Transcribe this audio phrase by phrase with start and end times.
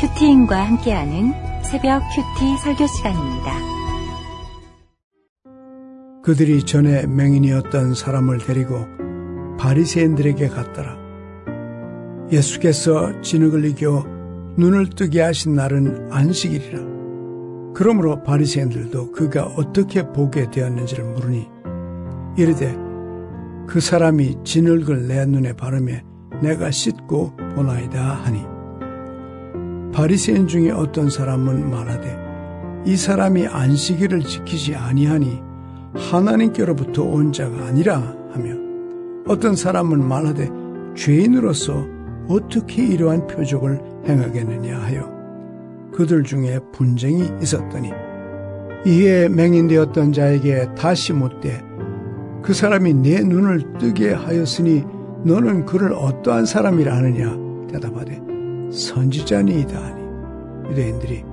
[0.00, 1.32] 큐티인과 함께하는
[1.64, 3.52] 새벽 큐티 설교 시간입니다.
[6.22, 8.86] 그들이 전에 맹인이었던 사람을 데리고
[9.58, 10.96] 바리새인들에게 갔더라.
[12.30, 14.04] 예수께서 진흙을 이겨
[14.56, 16.78] 눈을 뜨게 하신 날은 안식일이라.
[17.74, 21.48] 그러므로 바리새인들도 그가 어떻게 보게 되었는지를 물으니
[22.36, 22.76] 이르되
[23.66, 25.94] 그 사람이 진흙을 내 눈에 바르며
[26.40, 28.57] 내가 씻고 보나이다 하니
[29.92, 32.28] 바리새인 중에 어떤 사람은 말하되
[32.86, 35.40] 이 사람이 안식일을 지키지 아니하니
[35.94, 38.54] 하나님께로부터 온 자가 아니라 하며
[39.26, 40.48] 어떤 사람은 말하되
[40.94, 41.86] 죄인으로서
[42.28, 45.10] 어떻게 이러한 표적을 행하겠느냐 하여
[45.92, 47.90] 그들 중에 분쟁이 있었더니
[48.86, 51.62] 이에 맹인되었던 자에게 다시 묻되
[52.42, 54.84] 그 사람이 내 눈을 뜨게 하였으니
[55.24, 57.36] 너는 그를 어떠한 사람이라 하느냐?
[57.68, 58.27] 대답하되
[58.70, 60.70] 선지자니이다 하니.
[60.70, 61.24] 유대인들이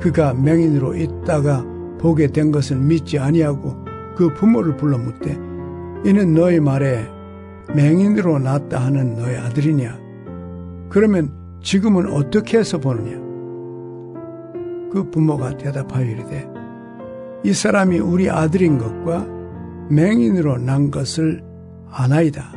[0.00, 1.64] 그가 맹인으로 있다가
[1.98, 3.76] 보게 된 것을 믿지 아니하고
[4.16, 5.32] 그 부모를 불러 묻되
[6.04, 7.06] 이는 너희 말에
[7.74, 9.98] 맹인으로 낳았다 하는 너희 아들이냐?
[10.90, 13.16] 그러면 지금은 어떻게 해서 보느냐?
[14.92, 16.46] 그 부모가 대답하여 이르되
[17.42, 19.26] 이 사람이 우리 아들인 것과
[19.90, 21.42] 맹인으로 난 것을
[21.90, 22.52] 아나이다.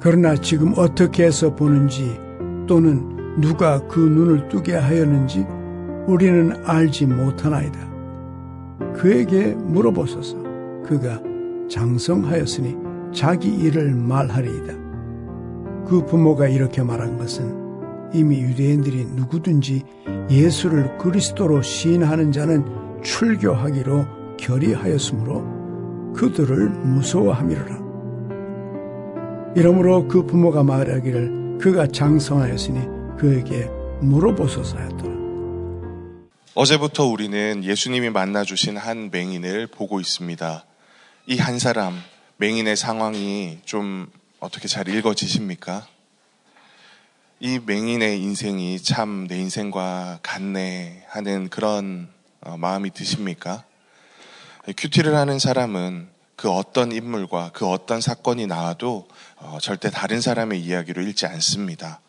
[0.00, 2.16] 그러나 지금 어떻게 해서 보는지
[2.66, 5.46] 또는 누가 그 눈을 뜨게 하였는지
[6.06, 7.78] 우리는 알지 못하나이다.
[8.94, 10.36] 그에게 물어보소서.
[10.84, 11.20] 그가
[11.68, 12.76] 장성하였으니
[13.12, 14.74] 자기 일을 말하리이다.
[15.86, 17.68] 그 부모가 이렇게 말한 것은
[18.12, 19.82] 이미 유대인들이 누구든지
[20.30, 22.64] 예수를 그리스도로 시인하는 자는
[23.02, 27.78] 출교하기로 결의하였으므로 그들을 무서워함이로라.
[29.54, 33.66] 이러므로 그 부모가 말하기를 그가 장성하였으니 그에게
[34.00, 35.18] 물어보소서 하였더라.
[36.54, 40.64] 어제부터 우리는 예수님이 만나주신 한 맹인을 보고 있습니다.
[41.26, 42.00] 이 한 사람,
[42.38, 45.86] 맹인의 상황이 좀 어떻게 잘 읽어지십니까?
[47.40, 52.08] 이 맹인의 인생이 참 내 인생과 같네 하는 그런
[52.40, 53.64] 어, 마음이 드십니까?
[54.76, 61.02] 큐티를 하는 사람은 그 어떤 인물과 그 어떤 사건이 나와도 어, 절대 다른 사람의 이야기로
[61.02, 62.00] 읽지 않습니다.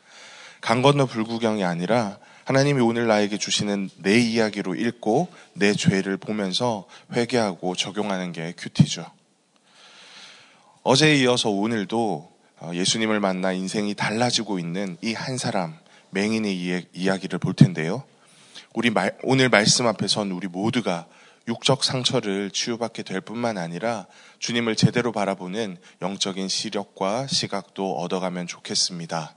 [0.61, 7.75] 강 건너 불구경이 아니라 하나님이 오늘 나에게 주시는 내 이야기로 읽고 내 죄를 보면서 회개하고
[7.75, 9.05] 적용하는 게 큐티죠.
[10.83, 12.31] 어제에 이어서 오늘도
[12.61, 15.77] 어, 예수님을 만나 인생이 달라지고 있는 이 한 사람,
[16.09, 18.03] 맹인의 이야기를 볼 텐데요.
[18.73, 21.05] 우리 말, 오늘 말씀 앞에선 우리 모두가
[21.47, 24.07] 육적 상처를 치유받게 될 뿐만 아니라
[24.39, 29.35] 주님을 제대로 바라보는 영적인 시력과 시각도 얻어가면 좋겠습니다.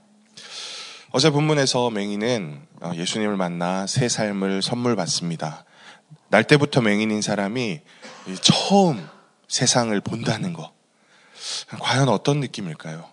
[1.15, 5.63] 어제 본문에서 맹인은 어, 예수님을 만나 새 삶을 선물 받습니다.
[6.29, 7.81] 날 때부터 맹인인 사람이
[8.41, 9.07] 처음
[9.47, 10.73] 세상을 본다는 것.
[11.79, 13.07] 과연 어떤 느낌일까요?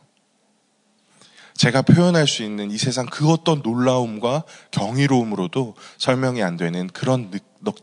[1.52, 7.38] 제가 표현할 수 있는 이 세상 그 어떤 놀라움과 경이로움으로도 설명이 안 되는 그런 느,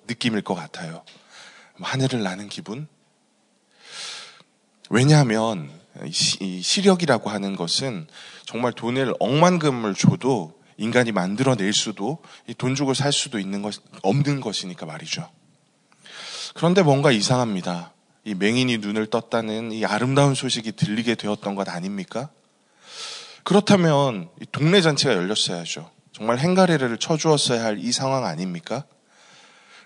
[0.08, 1.04] 느낌일 것 같아요.
[1.80, 2.88] 하늘을 나는 기분?
[4.90, 5.70] 왜냐하면
[6.06, 8.08] 이 시력이라고 하는 것은
[8.48, 12.20] 정말 돈을 억만금을 줘도 인간이 만들어낼 수도
[12.58, 15.30] 돈 주고 살 수도 있는 것 없는 것이니까 말이죠.
[16.54, 17.92] 그런데 뭔가 이상합니다.
[18.24, 22.30] 이 맹인이 눈을 떴다는 이 아름다운 소식이 들리게 되었던 것 아닙니까?
[23.44, 25.92] 그렇다면 동네 잔치가 열렸어야죠.
[26.14, 28.86] 정말 행가래를 쳐주었어야 할 이 상황 아닙니까?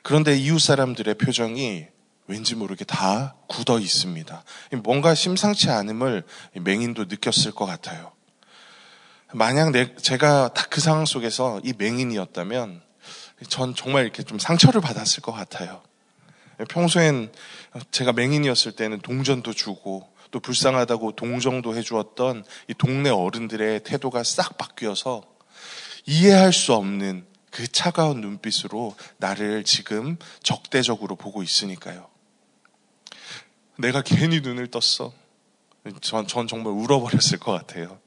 [0.04, 1.88] 그런데 이웃 사람들의 표정이
[2.28, 4.44] 왠지 모르게 다 굳어 있습니다.
[4.84, 6.24] 뭔가 심상치 않음을
[6.62, 8.12] 맹인도 느꼈을 것 같아요.
[9.34, 12.82] 만약 내, 제가 딱 그 상황 속에서 이 맹인이었다면
[13.50, 15.84] 전 정말 이렇게 좀 상처를 받았을 것 같아요.
[16.70, 17.32] 평소엔
[17.92, 25.24] 제가 맹인이었을 때는 동전도 주고 또 불쌍하다고 동정도 해주었던 이 동네 어른들의 태도가 싹 바뀌어서
[26.06, 32.08] 이해할 수 없는 그 차가운 눈빛으로 나를 지금 적대적으로 보고 있으니까요.
[33.78, 35.12] 내가 괜히 눈을 떴어.
[36.00, 38.00] 전, 전 정말 울어버렸을 것 같아요.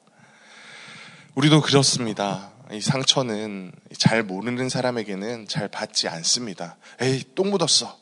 [1.35, 2.53] 우리도 그렇습니다.
[2.71, 6.77] 이 상처는 잘 모르는 사람에게는 잘 받지 않습니다.
[7.01, 7.99] 에이, 똥 묻었어.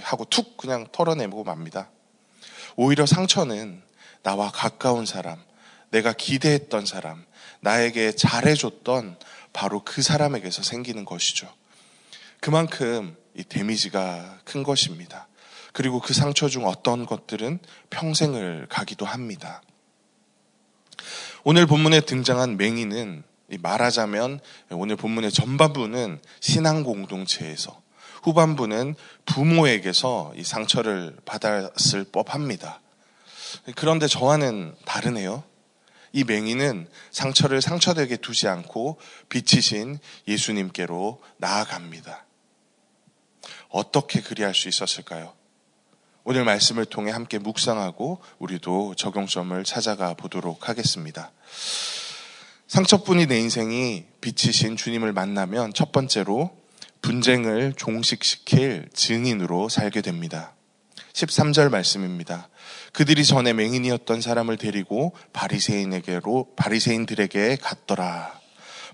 [0.00, 1.90] 하고 툭 그냥 털어내고 맙니다.
[2.76, 3.82] 오히려 상처는
[4.22, 5.38] 나와 가까운 사람,
[5.90, 7.26] 내가 기대했던 사람,
[7.60, 9.18] 나에게 잘해줬던
[9.52, 11.52] 바로 그 사람에게서 생기는 것이죠.
[12.40, 15.28] 그만큼 이 데미지가 큰 것입니다.
[15.74, 17.58] 그리고 그 상처 중 어떤 것들은
[17.90, 19.60] 평생을 가기도 합니다.
[21.42, 23.22] 오늘 본문에 등장한 맹인은
[23.60, 24.40] 말하자면
[24.70, 27.80] 오늘 본문의 전반부는 신앙 공동체에서
[28.22, 28.94] 후반부는
[29.24, 32.80] 부모에게서 이 상처를 받았을 법합니다.
[33.74, 35.42] 그런데 저와는 다르네요.
[36.12, 38.98] 이 맹인은 상처를 상처되게 두지 않고
[39.28, 39.98] 빛이신
[40.28, 42.26] 예수님께로 나아갑니다.
[43.70, 45.32] 어떻게 그리할 수 있었을까요?
[46.24, 51.32] 오늘 말씀을 통해 함께 묵상하고 우리도 적용점을 찾아가 보도록 하겠습니다.
[52.68, 56.50] 상처뿐이 내 인생이 빛이신 주님을 만나면 첫 번째로
[57.02, 60.54] 분쟁을 종식시킬 증인으로 살게 됩니다.
[61.14, 62.48] 13절 말씀입니다.
[62.92, 68.38] 그들이 전에 맹인이었던 사람을 데리고 바리새인에게로 바리새인들에게 갔더라.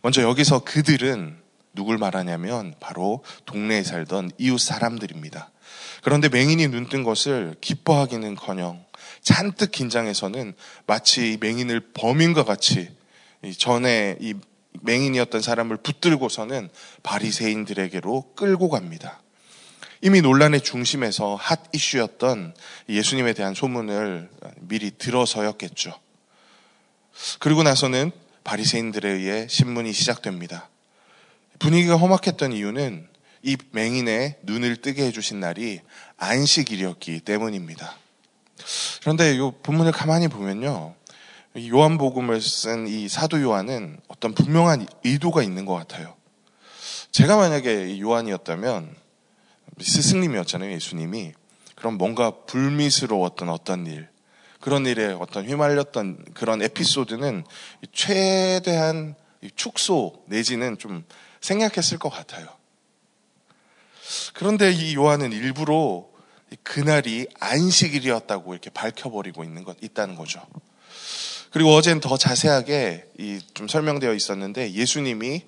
[0.02, 1.45] 먼저 여기서 그들은
[1.76, 5.50] 누굴 말하냐면 바로 동네에 살던 이웃 사람들입니다.
[6.02, 8.84] 그런데 맹인이 눈 뜬 것을 기뻐하기는커녕
[9.22, 10.54] 잔뜩 긴장해서는
[10.86, 12.90] 마치 맹인을 범인과 같이
[13.58, 14.34] 전에 이
[14.82, 16.68] 맹인이었던 사람을 붙들고서는
[17.02, 19.20] 바리새인들에게로 끌고 갑니다.
[20.02, 22.54] 이미 논란의 중심에서 핫 이슈였던
[22.88, 24.30] 예수님에 대한 소문을
[24.60, 25.98] 미리 들어서였겠죠.
[27.38, 28.12] 그리고 나서는
[28.44, 30.68] 바리새인들에 의해 신문이 시작됩니다.
[31.58, 33.08] 분위기가 험악했던 이유는
[33.42, 35.80] 이 맹인의 눈을 뜨게 해주신 날이
[36.16, 37.96] 안식일이었기 때문입니다.
[39.00, 40.94] 그런데 이 본문을 가만히 보면요.
[41.56, 46.14] 요한복음을 쓴 이 사도 요한은 어떤 분명한 의도가 있는 것 같아요.
[47.12, 48.94] 제가 만약에 요한이었다면
[49.80, 51.32] 스승님이었잖아요, 예수님이.
[51.76, 54.08] 그럼 뭔가 불미스러웠던 어떤 일,
[54.60, 57.44] 그런 일에 어떤 휘말렸던 그런 에피소드는
[57.92, 59.14] 최대한
[59.54, 61.04] 축소 내지는 좀
[61.46, 62.48] 생략했을 것 같아요.
[64.34, 66.06] 그런데 이 요한은 일부러
[66.62, 70.44] 그날이 안식일이었다고 이렇게 밝혀버리고 있는 것, 있다는 거죠.
[71.50, 73.06] 그리고 어젠 더 자세하게
[73.54, 75.42] 좀 설명되어 있었는데 예수님이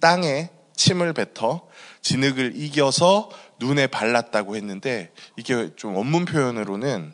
[0.00, 1.68] 땅에 침을 뱉어
[2.02, 3.30] 진흙을 이겨서
[3.60, 7.12] 눈에 발랐다고 했는데 이게 좀 원문 표현으로는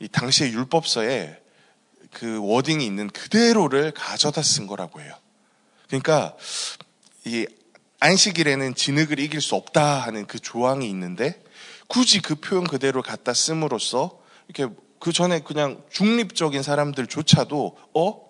[0.00, 1.40] 이 당시의 율법서에
[2.12, 5.14] 그 워딩이 있는 그대로를 가져다 쓴 거라고 해요.
[5.88, 6.34] 그러니까
[7.24, 7.46] 이
[8.04, 11.42] 안식일에는 진흙을 이길 수 없다 하는 그 조항이 있는데
[11.88, 18.20] 굳이 그 표현 그대로 갖다 씀으로써 이렇게 그 전에 그냥 중립적인 사람들조차도 어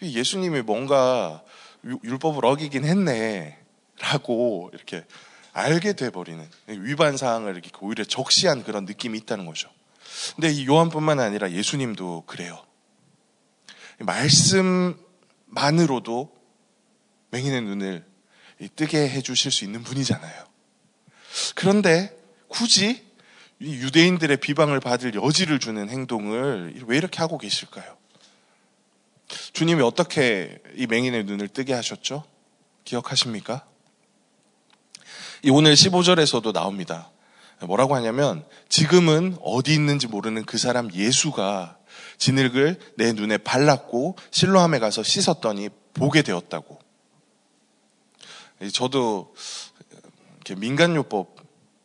[0.00, 1.42] 예수님이 뭔가
[1.82, 3.58] 율법을 어기긴 했네
[3.98, 5.04] 라고 이렇게
[5.52, 9.68] 알게 돼버리는 위반 사항을 이렇게 오히려 적시한 그런 느낌이 있다는 거죠.
[10.36, 12.64] 근데 이 요한뿐만 아니라 예수님도 그래요.
[13.98, 15.02] 말씀만으로도
[17.30, 18.07] 맹인의 눈을
[18.74, 20.44] 뜨게 해주실 수 있는 분이잖아요.
[21.54, 22.16] 그런데
[22.48, 23.04] 굳이
[23.60, 27.96] 유대인들의 비방을 받을 여지를 주는 행동을 왜 이렇게 하고 계실까요?
[29.52, 32.24] 주님이 어떻게 이 맹인의 눈을 뜨게 하셨죠?
[32.84, 33.66] 기억하십니까?
[35.42, 37.10] 이 오늘 15절에서도 나옵니다.
[37.60, 41.76] 뭐라고 하냐면 지금은 어디 있는지 모르는 그 사람 예수가
[42.18, 46.77] 진흙을 내 눈에 발랐고 실로함에 가서 씻었더니 보게 되었다고.
[48.72, 49.34] 저도
[50.56, 51.36] 민간요법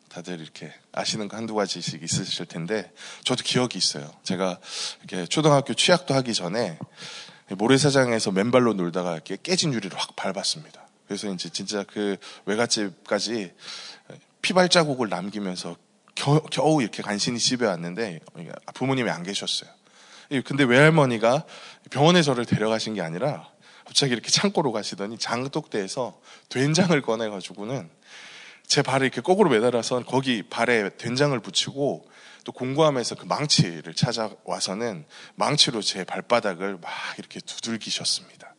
[0.10, 2.92] 다들 이렇게 아시는 거 한두 가지씩 있으실 텐데
[3.24, 4.12] 저도 기억이 있어요.
[4.24, 4.60] 제가
[5.00, 6.78] 이렇게 초등학교 취약도 하기 전에
[7.50, 10.88] 모래사장에서 맨발로 놀다가 이렇게 깨진 유리를 확 밟았습니다.
[11.08, 13.54] 그래서 이제 진짜 그 외갓집까지
[14.42, 15.76] 피발자국을 남기면서
[16.16, 18.20] 겨, 겨우 이렇게 간신히 집에 왔는데
[18.76, 19.70] 부모님이 안 계셨어요.
[20.46, 21.44] 근데 외할머니가
[21.92, 23.52] 병원에 저를 데려가신 게 아니라
[23.94, 26.20] 갑자기 이렇게 창고로 가시더니 장독대에서
[26.50, 27.92] 된장을 꺼내가지고는
[28.66, 32.10] 제 발을 이렇게 거꾸로 매달아서 거기 발에 된장을 붙이고
[32.44, 38.56] 또 공구함에서 그 망치를 찾아와서는 망치로 제 발바닥을 막 이렇게 두들기셨습니다.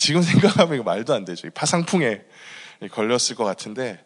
[0.00, 1.48] 지금 생각하면 말도 안 되죠.
[1.52, 2.24] 파상풍에
[2.90, 4.04] 걸렸을 것 같은데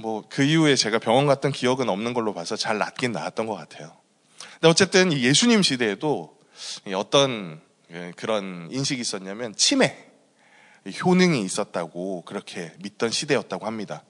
[0.00, 3.96] 뭐 그 이후에 제가 병원 갔던 기억은 없는 걸로 봐서 잘 낫긴 나았던 것 같아요.
[4.60, 6.36] 근데 어쨌든 예수님 시대에도
[6.94, 7.71] 어떤 예,
[8.16, 9.96] 그런 인식이 있었냐면 치매,
[11.04, 14.02] 효능이 있었다고 그렇게 믿던 시대였다고 합니다.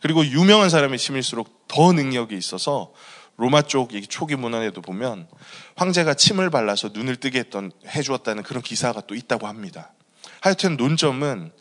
[0.00, 2.92] 그리고 유명한 사람의 침일수록 더 능력이 있어서
[3.36, 5.28] 로마 쪽 초기 문헌에도 보면
[5.76, 9.92] 황제가 침을 발라서 눈을 뜨게 했던 해주었다는 그런 기사가 또 있다고 합니다.
[10.40, 11.52] 하여튼 논점은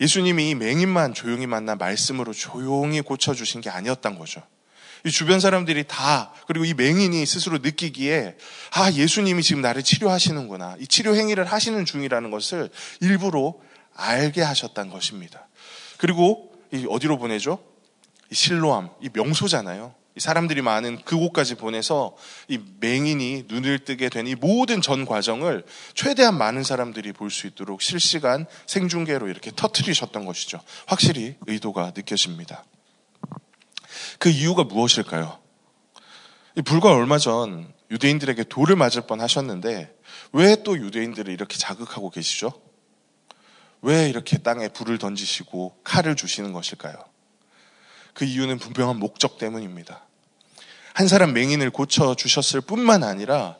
[0.00, 4.42] 예수님이 맹인만 조용히 만나 말씀으로 조용히 고쳐주신 게 아니었던 거죠.
[5.06, 8.36] 이 주변 사람들이 다 그리고 이 맹인이 스스로 느끼기에
[8.72, 12.70] 아 예수님이 지금 나를 치료하시는구나 이 치료 행위를 하시는 중이라는 것을
[13.00, 13.54] 일부러
[13.94, 15.46] 알게 하셨던 것입니다.
[15.96, 17.60] 그리고 이 어디로 보내죠?
[18.30, 19.94] 이 실로암 이 명소잖아요.
[20.18, 22.16] 사람들이 많은 그곳까지 보내서
[22.48, 27.80] 이 맹인이 눈을 뜨게 된 이 모든 전 과정을 최대한 많은 사람들이 볼 수 있도록
[27.80, 30.58] 실시간 생중계로 이렇게 터트리셨던 것이죠.
[30.86, 32.64] 확실히 의도가 느껴집니다.
[34.18, 35.38] 그 이유가 무엇일까요?
[36.64, 39.94] 불과 얼마 전 유대인들에게 돌을 맞을 뻔 하셨는데
[40.32, 42.52] 왜 또 유대인들을 이렇게 자극하고 계시죠?
[43.82, 46.96] 왜 이렇게 땅에 불을 던지시고 칼을 주시는 것일까요?
[48.14, 50.02] 그 이유는 분명한 목적 때문입니다.
[50.94, 53.56] 한 사람 맹인을 고쳐 주셨을 뿐만 아니라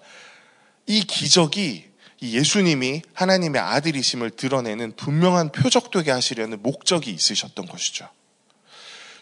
[0.86, 1.84] 이 기적이
[2.22, 8.08] 예수님이 하나님의 아들이심을 드러내는 분명한 표적 되게 하시려는 목적이 있으셨던 것이죠.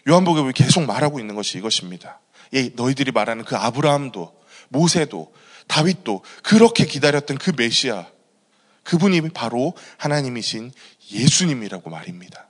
[0.07, 2.19] 요한복음이 계속 말하고 있는 것이 이것입니다.
[2.53, 4.33] 예, 너희들이 말하는 그 아브라함도
[4.69, 5.33] 모세도
[5.67, 8.05] 다윗도 그렇게 기다렸던 그 메시아
[8.83, 10.71] 그분이 바로 하나님이신
[11.11, 12.47] 예수님이라고 말입니다.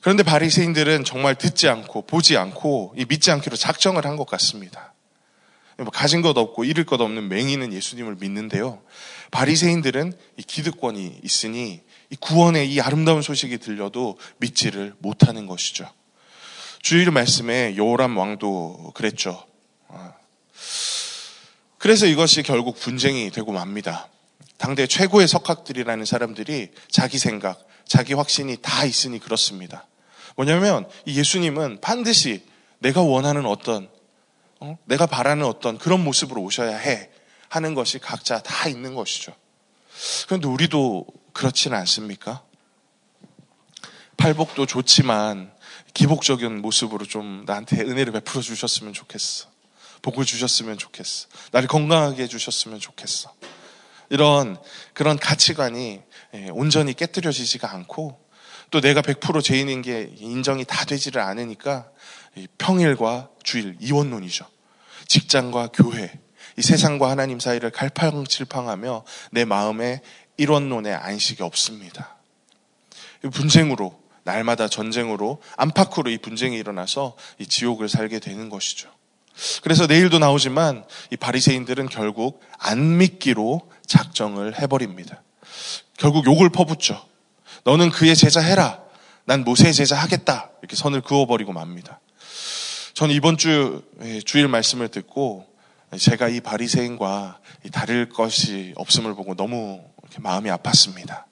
[0.00, 4.94] 그런데 바리새인들은 정말 듣지 않고 보지 않고 믿지 않기로 작정을 한 것 같습니다.
[5.76, 8.82] 뭐 가진 것 없고 잃을 것 없는 맹인은 예수님을 믿는데요.
[9.30, 10.12] 바리새인들은
[10.46, 11.82] 기득권이 있으니
[12.18, 15.88] 구원의 이 아름다운 소식이 들려도 믿지를 못하는 것이죠.
[16.82, 19.46] 주일 말씀에 요람 왕도 그랬죠.
[19.88, 20.14] 아.
[21.78, 24.08] 그래서 이것이 결국 분쟁이 되고 맙니다.
[24.58, 29.86] 당대 최고의 석학들이라는 사람들이 자기 생각, 자기 확신이 다 있으니 그렇습니다.
[30.36, 32.44] 뭐냐면 이 예수님은 반드시
[32.78, 33.88] 내가 원하는 어떤
[34.60, 34.76] 어?
[34.84, 37.10] 내가 바라는 어떤 그런 모습으로 오셔야 해
[37.48, 39.32] 하는 것이 각자 다 있는 것이죠.
[40.26, 42.42] 그런데 우리도 그렇지는 않습니까?
[44.16, 45.52] 팔복도 좋지만
[45.94, 49.48] 기복적인 모습으로 좀 나한테 은혜를 베풀어 주셨으면 좋겠어.
[50.02, 51.28] 복을 주셨으면 좋겠어.
[51.52, 53.32] 나를 건강하게 해주셨으면 좋겠어.
[54.08, 54.58] 이런
[54.92, 56.02] 그런 가치관이
[56.34, 58.20] 예, 온전히 깨뜨려지지가 않고
[58.70, 61.88] 또 내가 100% 죄인인 게 인정이 다 되지를 않으니까
[62.58, 64.46] 평일과 주일 이원론이죠.
[65.08, 66.20] 직장과 교회,
[66.56, 70.02] 이 세상과 하나님 사이를 갈팡질팡하며 내 마음에
[70.40, 72.16] 일원론의 안식이 없습니다.
[73.30, 78.90] 분쟁으로 날마다 전쟁으로 안팎으로 이 분쟁이 일어나서 이 지옥을 살게 되는 것이죠.
[79.62, 85.22] 그래서 내일도 나오지만 이 바리새인들은 결국 안 믿기로 작정을 해버립니다.
[85.98, 87.06] 결국 욕을 퍼붓죠.
[87.64, 88.80] 너는 그의 제자 해라.
[89.24, 90.50] 난 모세의 제자 하겠다.
[90.60, 92.00] 이렇게 선을 그어버리고 맙니다.
[92.94, 95.46] 저는 이번 주 예, 주일 말씀을 듣고
[95.98, 97.40] 제가 이 바리새인과
[97.72, 99.82] 다를 것이 없음을 보고 너무
[100.18, 101.24] 마음이 아팠습니다.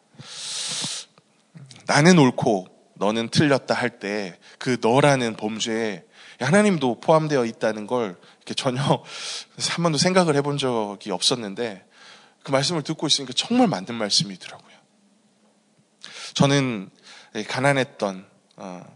[1.86, 6.04] 나는 옳고 너는 틀렸다 할 때 그 너라는 범죄에
[6.40, 8.16] 하나님도 포함되어 있다는 걸
[8.56, 11.84] 전혀 한 번도 생각을 해본 적이 없었는데
[12.42, 14.76] 그 말씀을 듣고 있으니까 정말 맞는 말씀이더라고요.
[16.34, 16.90] 저는
[17.48, 18.27] 가난했던 어,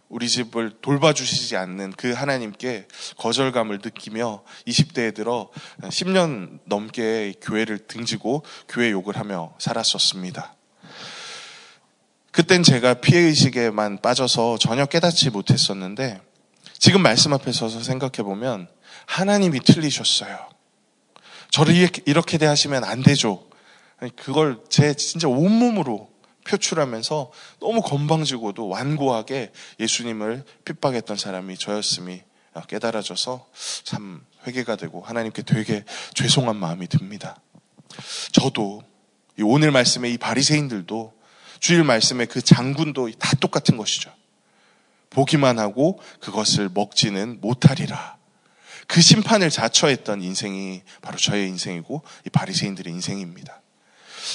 [0.09, 2.87] 우리 집을 돌봐주시지 않는 그 하나님께
[3.19, 5.51] 거절감을 느끼며 20대에 들어
[5.83, 10.55] 10년 넘게 교회를 등지고 교회 욕을 하며 살았었습니다.
[12.31, 16.21] 그땐 제가 피해의식에만 빠져서 전혀 깨닫지 못했었는데
[16.79, 18.69] 지금 말씀 앞에 서서 생각해 보면
[19.07, 20.49] 하나님이 틀리셨어요.
[21.51, 21.75] 저를
[22.07, 23.47] 이렇게 대하시면 안 되죠.
[24.17, 26.12] 그걸 제 진짜 온몸으로
[26.45, 27.31] 표출하면서
[27.61, 32.23] 너무 건방지고도 완고하게 예수님을 핍박했던 사람이 저였음이
[32.69, 33.47] 깨달아져서
[33.85, 35.85] 참 회개가 되고 하나님께 되게
[36.15, 37.41] 죄송한 마음이 듭니다.
[38.33, 38.83] 저도
[39.41, 41.13] 오늘 말씀에 이 바리새인들도
[41.61, 44.13] 주일 말씀에 그 장군도 다 똑같은 것이죠.
[45.11, 48.17] 보기만 하고 그것을 먹지는 못하리라.
[48.89, 53.63] 그 심판을 자처했던 인생이 바로 저의 인생이고 이 바리새인들의 인생입니다.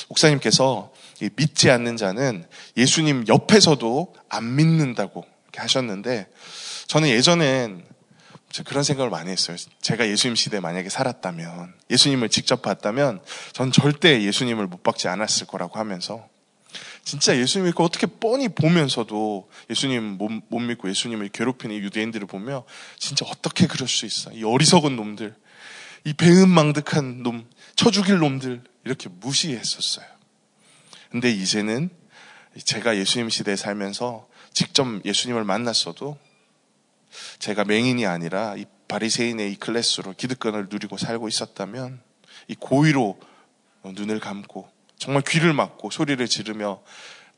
[0.09, 0.91] 목사님께서
[1.35, 2.45] 믿지 않는 자는
[2.75, 6.27] 예수님 옆에서도 안 믿는다고 하셨는데
[6.87, 7.83] 저는 예전엔
[8.65, 9.57] 그런 생각을 많이 했어요.
[9.81, 13.19] 제가 예수님 시대에 만약에 살았다면, 예수님을 직접 봤다면,
[13.51, 16.27] 전 절대 예수님을 못 박지 않았을 거라고 하면서,
[17.03, 22.65] 진짜 예수님을 어떻게 뻔히 보면서도 예수님 못, 못 믿고 예수님을 괴롭히는 유대인들을 보며
[22.99, 24.31] 진짜 어떻게 그럴 수 있어.
[24.31, 25.33] 이 어리석은 놈들,
[26.03, 27.47] 이 배은망덕한 놈,
[27.77, 30.05] 쳐 죽일 놈들 이렇게 무시했었어요.
[31.11, 31.89] 근데 이제는
[32.63, 36.17] 제가 예수님 시대에 살면서 직접 예수님을 만났어도
[37.39, 42.01] 제가 맹인이 아니라 이 바리새인의 이 클래스로 기득권을 누리고 살고 있었다면
[42.47, 43.19] 이 고의로
[43.83, 46.81] 눈을 감고 정말 귀를 막고 소리를 지르며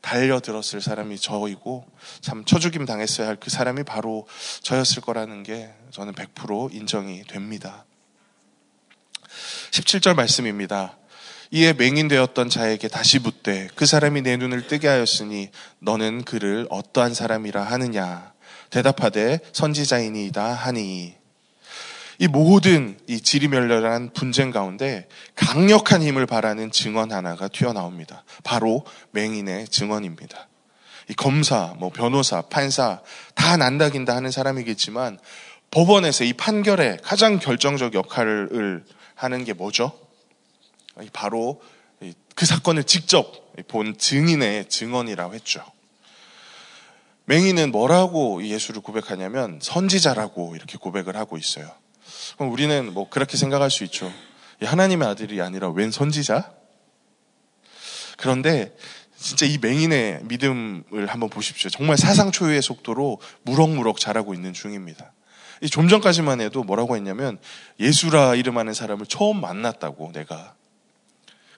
[0.00, 1.86] 달려들었을 사람이 저이고
[2.20, 4.26] 참 처죽임 당했어야 할 그 사람이 바로
[4.62, 7.84] 저였을 거라는 게 저는 100% 인정이 됩니다.
[9.70, 10.96] 17절 말씀입니다.
[11.52, 17.62] 이에 맹인되었던 자에게 다시 묻되 그 사람이 내 눈을 뜨게 하였으니 너는 그를 어떠한 사람이라
[17.62, 18.32] 하느냐
[18.70, 21.14] 대답하되 선지자이니이다 하니
[22.20, 28.24] 이 모든 이 지리멸렬한 분쟁 가운데 강력한 힘을 바라는 증언 하나가 튀어나옵니다.
[28.44, 30.46] 바로 맹인의 증언입니다.
[31.08, 33.00] 이 검사, 뭐 변호사, 판사
[33.34, 35.18] 다 난다긴다 하는 사람이겠지만
[35.70, 40.09] 법원에서 이 판결에 가장 결정적 역할을 하는 게 뭐죠?
[41.12, 41.60] 바로
[42.34, 45.64] 그 사건을 직접 본 증인의 증언이라고 했죠.
[47.26, 51.70] 맹인은 뭐라고 예수를 고백하냐면 선지자라고 이렇게 고백을 하고 있어요.
[52.36, 54.12] 그럼 우리는 뭐 그렇게 생각할 수 있죠.
[54.62, 56.52] 하나님의 아들이 아니라 웬 선지자?
[58.16, 58.74] 그런데
[59.16, 61.70] 진짜 이 맹인의 믿음을 한번 보십시오.
[61.70, 65.12] 정말 사상 초유의 속도로 무럭무럭 자라고 있는 중입니다.
[65.70, 67.38] 좀 전까지만 해도 뭐라고 했냐면
[67.78, 70.54] 예수라 이름하는 사람을 처음 만났다고 내가.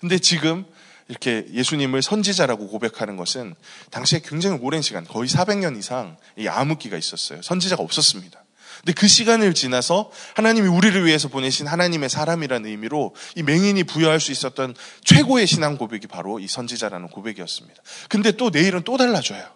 [0.03, 0.65] 근데 지금
[1.07, 3.55] 이렇게 예수님을 선지자라고 고백하는 것은
[3.93, 7.41] 당시에 굉장히 오랜 시간, 거의 400년 이상 이 암흑기가 있었어요.
[7.41, 8.45] 선지자가 없었습니다.
[8.79, 14.33] 근데 그 시간을 지나서 하나님이 우리를 위해서 보내신 하나님의 사람이라는 의미로 이 맹인이 부여할 수
[14.33, 17.81] 있었던 최고의 신앙 고백이 바로 이 선지자라는 고백이었습니다.
[18.09, 19.47] 근데 또 내일은 또 달라져요.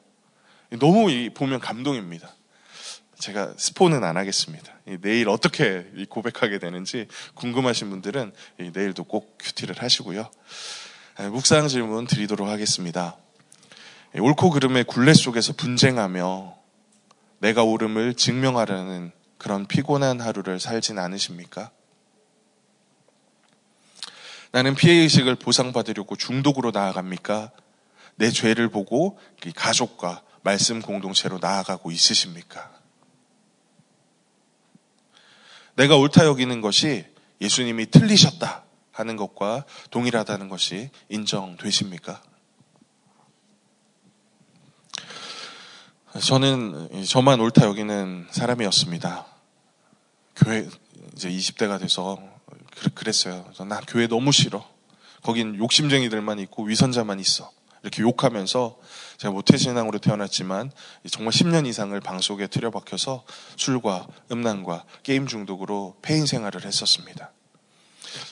[0.79, 2.36] 너무 보면 감동입니다.
[3.19, 4.73] 제가 스포는 안 하겠습니다.
[5.01, 8.33] 내일 어떻게 고백하게 되는지 궁금하신 분들은
[8.73, 10.31] 내일도 꼭 큐티를 하시고요.
[11.33, 13.17] 묵상 질문 드리도록 하겠습니다.
[14.15, 16.55] 옳고 그름의 굴레 속에서 분쟁하며
[17.39, 21.71] 내가 옳음을 증명하려는 그런 피곤한 하루를 살진 않으십니까?
[24.53, 27.51] 나는 피해의식을 보상받으려고 중독으로 나아갑니까?
[28.15, 29.19] 내 죄를 보고
[29.55, 32.76] 가족과 말씀 공동체로 나아가고 있으십니까?
[35.77, 37.05] 내가 옳다 여기는 것이
[37.41, 42.23] 예수님이 틀리셨다 하는 것과 동일하다는 것이 인정되십니까?
[46.19, 49.27] 저는 저만 옳다 여기는 사람이었습니다.
[50.37, 50.67] 교회
[51.13, 52.19] 이제 20대가 돼서
[52.95, 53.45] 그랬어요.
[53.69, 54.67] 나 교회 너무 싫어.
[55.23, 57.51] 거긴 욕심쟁이들만 있고 위선자만 있어.
[57.87, 58.79] 이렇게 욕하면서
[59.19, 60.73] 제가 모태신앙으로 태어났지만
[61.09, 63.25] 정말 10년 이상을 방 속에 들여박혀서
[63.57, 67.33] 술과 음란과 게임 중독으로 폐인 생활을 했었습니다.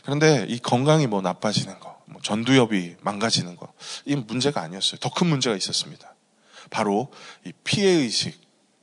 [0.02, 3.72] 그런데 이 건강이 뭐 나빠지는 거, 뭐 전두엽이 망가지는 거,
[4.06, 4.98] 이 문제가 아니었어요.
[4.98, 6.14] 더 큰 문제가 있었습니다.
[6.70, 7.12] 바로
[7.44, 8.40] 이 피해의식,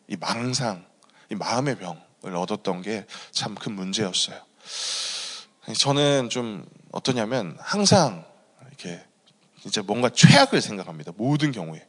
[0.07, 0.85] 이 망상,
[1.29, 4.37] 이 마음의 병을 얻었던 게 참 큰 문제였어요.
[5.77, 8.25] 저는 좀 어떠냐면 항상
[8.67, 9.03] 이렇게
[9.65, 11.11] 이제 뭔가 최악을 생각합니다.
[11.15, 11.85] 모든 경우에.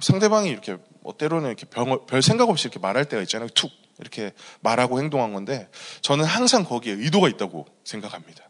[0.00, 3.48] 상대방이 이렇게 뭐 때로는 이렇게 별, 별 생각 없이 이렇게 말할 때가 있잖아요.
[3.54, 5.68] 툭 이렇게 말하고 행동한 건데
[6.02, 8.48] 저는 항상 거기에 의도가 있다고 생각합니다.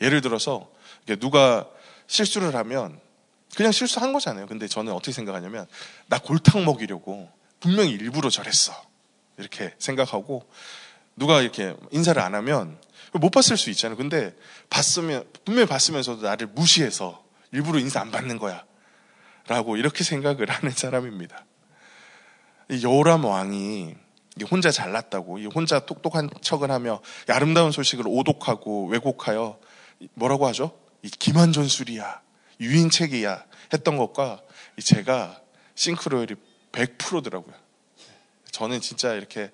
[0.00, 0.70] 예를 들어서
[1.20, 1.68] 누가
[2.06, 3.00] 실수를 하면
[3.54, 4.46] 그냥 실수한 거잖아요.
[4.46, 5.66] 근데 저는 어떻게 생각하냐면
[6.08, 7.28] 나 골탕 먹이려고
[7.60, 8.72] 분명히 일부러 저랬어.
[9.38, 10.48] 이렇게 생각하고
[11.16, 12.78] 누가 이렇게 인사를 안 하면
[13.12, 13.96] 못 봤을 수 있잖아요.
[13.96, 14.34] 근데
[14.70, 18.64] 봤으면 분명히 봤으면서도 나를 무시해서 일부러 인사 안 받는 거야.
[19.46, 21.44] 라고 이렇게 생각을 하는 사람입니다.
[22.82, 23.94] 여호람 왕이
[24.50, 29.58] 혼자 잘났다고, 혼자 똑똑한 척을 하며 아름다운 소식을 오독하고 왜곡하여
[30.14, 30.78] 뭐라고 하죠?
[31.02, 32.20] 이 기만 전술이야.
[32.60, 34.42] 유인책이야 했던 것과
[34.82, 35.40] 제가
[35.74, 36.36] 싱크로율이
[36.72, 37.54] 100%더라고요.
[38.50, 39.50] 저는 진짜 이렇게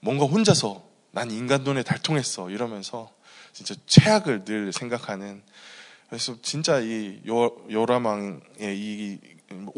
[0.00, 3.10] 뭔가 혼자서 난 인간 눈에 달통했어 이러면서
[3.52, 5.42] 진짜 최악을 늘 생각하는
[6.08, 9.18] 그래서 진짜 이 요, 요라망의 이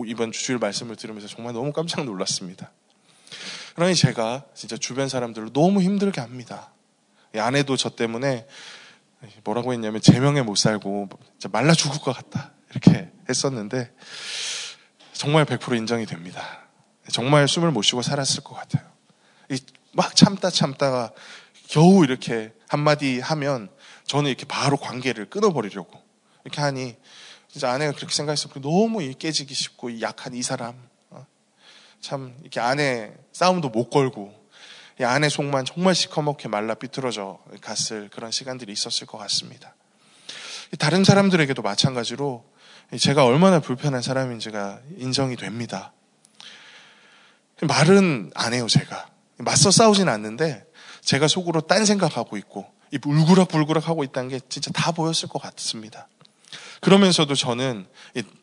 [0.07, 2.71] 이번 주일 말씀을 들으면서 정말 너무 깜짝 놀랐습니다.
[3.75, 6.73] 그러니 제가 진짜 주변 사람들을 너무 힘들게 합니다.
[7.37, 8.47] 아내도 저 때문에
[9.45, 11.09] 뭐라고 했냐면 제명에 못 살고
[11.53, 13.93] 말라 죽을 것 같다 이렇게 했었는데
[15.13, 16.67] 정말 100% 인정이 됩니다.
[17.11, 18.89] 정말 숨을 못 쉬고 살았을 것 같아요.
[19.93, 21.13] 막 참다 참다가
[21.69, 23.69] 겨우 이렇게 한마디 하면
[24.05, 26.00] 저는 이렇게 바로 관계를 끊어버리려고
[26.45, 26.97] 이렇게 하니
[27.49, 28.49] 진짜 아내가 그렇게 생각했어.
[28.61, 31.27] 너무 깨지기 쉽고 약한 이 사람 어?
[32.01, 34.33] 참 이렇게 아내 싸움도 못 걸고
[35.01, 39.75] 이 아내 속만 정말 시커멓게 말라 삐뚤어져 갔을 그런 시간들이 있었을 것 같습니다.
[40.79, 42.45] 다른 사람들에게도 마찬가지로
[42.99, 45.93] 제가 얼마나 불편한 사람인지가 인정이 됩니다.
[47.63, 49.09] 말은 안 해요, 제가.
[49.39, 50.65] 맞서 싸우진 않는데
[51.03, 56.09] 제가 속으로 딴 생각하고 있고 이 울그락불그락 하고 있다는 게 진짜 다 보였을 것 같습니다.
[56.81, 57.87] 그러면서도 저는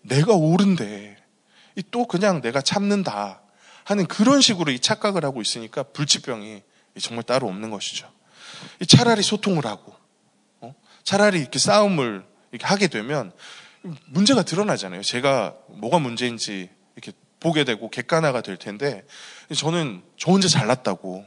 [0.02, 1.17] 내가 옳은데
[1.91, 3.41] 또 그냥 내가 참는다.
[3.84, 6.62] 하는 그런 식으로 이 착각을 하고 있으니까 불치병이
[7.00, 8.12] 정말 따로 없는 것이죠.
[8.86, 9.95] 차라리 소통을 하고,
[10.60, 10.76] 어?
[11.04, 13.32] 차라리 이렇게 싸움을 이렇게 하게 되면
[14.08, 15.04] 문제가 드러나잖아요.
[15.04, 19.06] 제가 뭐가 문제인지 이렇게 보게 되고 객관화가 될 텐데
[19.56, 21.26] 저는 저 혼자 잘났다고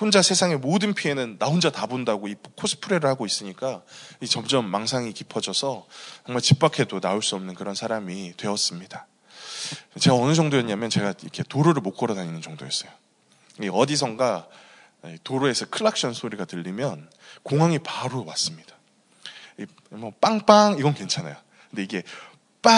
[0.00, 3.82] 혼자 세상의 모든 피해는 나 혼자 다 본다고 이 코스프레를 하고 있으니까
[4.28, 5.86] 점점 망상이 깊어져서
[6.26, 9.06] 정말 집 밖에도 나올 수 없는 그런 사람이 되었습니다.
[10.00, 12.90] 제가 어느 정도였냐면 제가 이렇게 도로를 못 걸어 다니는 정도였어요.
[13.70, 14.48] 어디선가
[15.22, 17.08] 도로에서 클락션 소리가 들리면
[17.44, 18.74] 공항이 바로 왔습니다.
[19.90, 21.36] 뭐 빵빵 이건 괜찮아요.
[21.70, 22.02] 근데 이게
[22.62, 22.72] 빵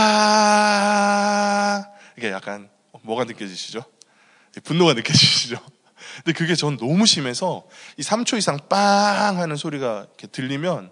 [2.18, 2.68] 이게 약간
[3.02, 3.84] 뭐가 느껴지시죠?
[4.64, 5.58] 분노가 느껴지시죠?
[6.16, 10.90] 근데 그게 전 너무 심해서 이 3초 이상 빵 하는 소리가 이렇게 들리면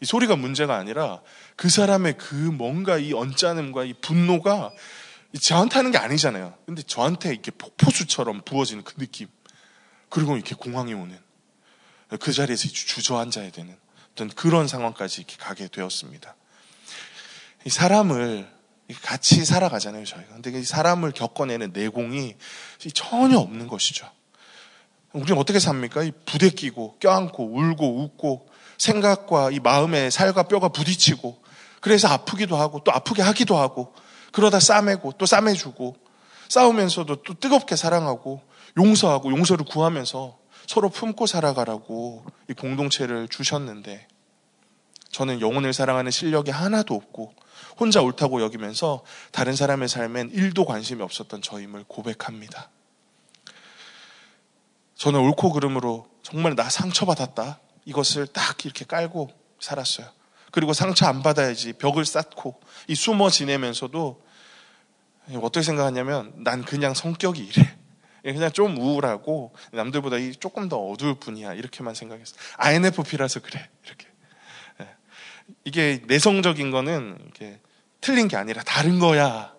[0.00, 1.20] 이 소리가 문제가 아니라
[1.56, 4.72] 그 사람의 그 뭔가 이 언짢음과 이 분노가
[5.40, 6.54] 저한테 하는 게 아니잖아요.
[6.66, 9.28] 근데 저한테 이렇게 폭포수처럼 부어지는 그 느낌.
[10.08, 11.16] 그리고 이렇게 공황이 오는
[12.18, 13.76] 그 자리에서 주저앉아야 되는
[14.12, 16.34] 어떤 그런 상황까지 이렇게 가게 되었습니다.
[17.64, 18.50] 이 사람을
[19.02, 20.32] 같이 살아가잖아요, 저희가.
[20.34, 22.36] 근데 이 사람을 겪어내는 내공이
[22.92, 24.10] 전혀 없는 것이죠.
[25.12, 26.04] 우리는 어떻게 삽니까?
[26.04, 31.42] 이 부대 끼고, 껴안고, 울고, 웃고, 생각과 이 마음의 살과 뼈가 부딪히고,
[31.80, 33.92] 그래서 아프기도 하고, 또 아프게 하기도 하고,
[34.32, 35.96] 그러다 싸매고, 또 싸매주고,
[36.48, 38.40] 싸우면서도 또 뜨겁게 사랑하고,
[38.78, 44.06] 용서하고, 용서를 구하면서 서로 품고 살아가라고 이 공동체를 주셨는데,
[45.10, 47.34] 저는 영혼을 사랑하는 실력이 하나도 없고,
[47.78, 52.70] 혼자 옳다고 여기면서 다른 사람의 삶엔 일도 관심이 없었던 저임을 고백합니다.
[55.00, 57.58] 저는 옳고 그름으로 정말 나 상처받았다.
[57.86, 60.06] 이것을 딱 이렇게 깔고 살았어요.
[60.52, 64.22] 그리고 상처 안 받아야지 벽을 쌓고 이 숨어 지내면서도
[65.40, 67.78] 어떻게 생각하냐면 난 그냥 성격이 이래.
[68.22, 71.54] 그냥 좀 우울하고 남들보다 조금 더 어두울 뿐이야.
[71.54, 72.36] 이렇게만 생각했어.
[72.58, 73.70] INFP라서 그래.
[73.86, 74.06] 이렇게.
[74.82, 74.88] 예.
[75.64, 77.58] 이게 내성적인 거는 이게
[78.02, 79.54] 틀린 게 아니라 다른 거야.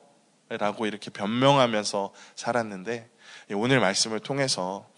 [0.49, 3.10] 라고 이렇게 변명하면서 살았는데
[3.54, 4.90] 오늘 말씀을 통해서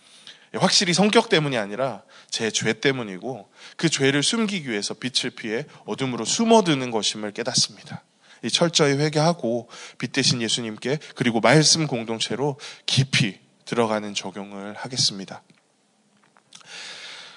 [0.53, 6.91] 확실히 성격 때문이 아니라 제 죄 때문이고 그 죄를 숨기기 위해서 빛을 피해 어둠으로 숨어드는
[6.91, 8.03] 것임을 깨닫습니다.
[8.43, 15.41] 이 철저히 회개하고 빛 대신 예수님께 그리고 말씀 공동체로 깊이 들어가는 적용을 하겠습니다.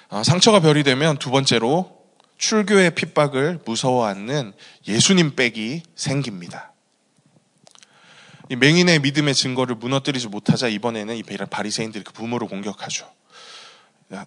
[0.09, 1.97] 아, 상처가 별이 되면 두 번째로
[2.37, 4.53] 출교의 핍박을 무서워 하는
[4.87, 6.73] 예수님 빽이 생깁니다.
[8.49, 13.11] 이 맹인의 믿음의 증거를 무너뜨리지 못하자 이번에는 이 바리새인들이 그 부모를 공격하죠.
[14.13, 14.25] 야,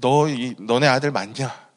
[0.00, 1.68] 너, 이, 너네 아들 맞냐?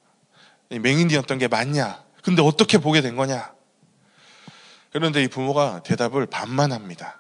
[0.69, 2.03] 맹인이었던 게 맞냐?
[2.23, 3.53] 근데 어떻게 보게 된 거냐?
[4.91, 7.19] 그런데 이 부모가 대답을 반만 합니다.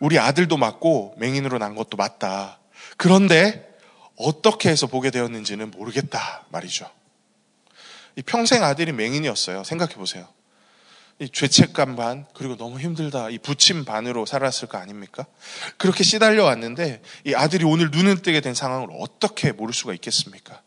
[0.00, 2.58] 우리 아들도 맞고 맹인으로 난 것도 맞다.
[2.96, 3.66] 그런데
[4.16, 6.90] 어떻게 해서 보게 되었는지는 모르겠다 말이죠.
[8.24, 9.64] 평생 아들이 맹인이었어요.
[9.64, 10.26] 생각해 보세요.
[11.18, 15.24] 이 죄책감 반 그리고 너무 힘들다 이 부침 반으로 살았을 거 아닙니까?
[15.78, 20.60] 그렇게 시달려 왔는데 이 아들이 오늘 눈을 뜨게 된 상황을 어떻게 모를 수가 있겠습니까?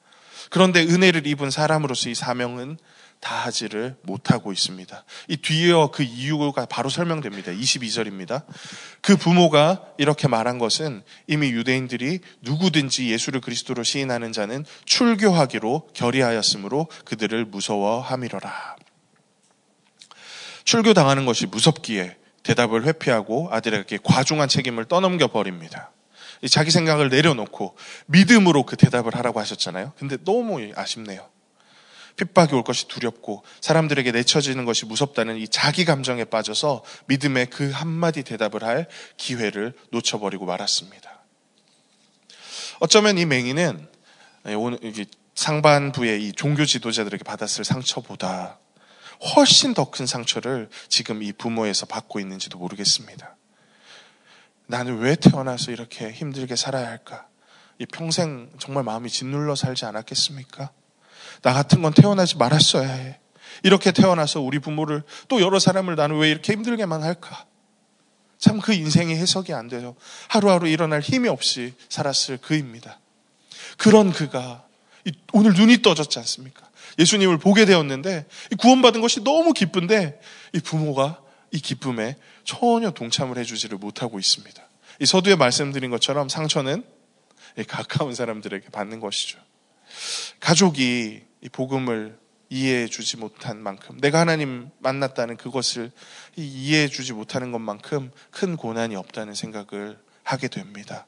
[0.50, 2.78] 그런데 은혜를 입은 사람으로서 이 사명은
[3.20, 5.04] 다하지를 못하고 있습니다.
[5.28, 7.52] 이 뒤에어 그 이유가 바로 설명됩니다.
[7.52, 8.44] 22절입니다.
[9.02, 17.46] 그 부모가 이렇게 말한 것은 이미 유대인들이 누구든지 예수를 그리스도로 시인하는 자는 출교하기로 결의하였으므로 그들을
[17.46, 18.79] 무서워함이러라.
[20.70, 25.92] 출교당하는 것이 무섭기에 대답을 회피하고 아들에게 과중한 책임을 떠넘겨 버립니다.
[26.48, 29.94] 자기 생각을 내려놓고 믿음으로 그 대답을 하라고 하셨잖아요.
[29.98, 31.28] 근데 너무 아쉽네요.
[32.18, 38.22] 핍박이 올 것이 두렵고 사람들에게 내쳐지는 것이 무섭다는 이 자기 감정에 빠져서 믿음의 그 한마디
[38.22, 41.24] 대답을 할 기회를 놓쳐버리고 말았습니다.
[42.80, 43.88] 어쩌면 이 맹인은
[44.56, 44.80] 오늘
[45.34, 48.60] 상반부의 이 종교 지도자들에게 받았을 상처보다
[49.36, 53.36] 훨씬 더 큰 상처를 지금 이 부모에서 받고 있는지도 모르겠습니다.
[54.68, 57.28] 나는 왜 태어나서 이렇게 힘들게 살아야 할까?
[57.80, 60.70] 이 평생 정말 마음이 짓눌러 살지 않았겠습니까?
[61.42, 63.20] 나 같은 건 태어나지 말았어야 해.
[63.64, 67.46] 이렇게 태어나서 우리 부모를 또 여러 사람을 나는 왜 이렇게 힘들게만 할까?
[68.38, 69.96] 참 그 인생이 해석이 안 돼요.
[70.30, 73.00] 하루하루 일어날 힘이 없이 살았을 그입니다.
[73.78, 74.66] 그런 그가
[75.34, 76.69] 오늘 눈이 떠졌지 않습니까?
[77.00, 78.26] 예수님을 보게 되었는데
[78.60, 80.20] 구원받은 것이 너무 기쁜데
[80.54, 84.62] 이 부모가 이 기쁨에 전혀 동참을 해주지를 못하고 있습니다.
[85.00, 86.84] 이 서두에 말씀드린 것처럼 상처는
[87.68, 89.40] 가까운 사람들에게 받는 것이죠.
[90.40, 92.18] 가족이 이 복음을
[92.50, 95.92] 이해해 주지 못한 만큼 내가 하나님 만났다는 그것을
[96.36, 101.06] 이해해 주지 못하는 것만큼 큰 고난이 없다는 생각을 하게 됩니다.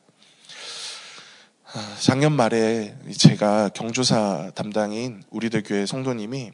[1.74, 6.52] 아, 작년 말에 제가 경조사 담당인 우리들 교회 성도님이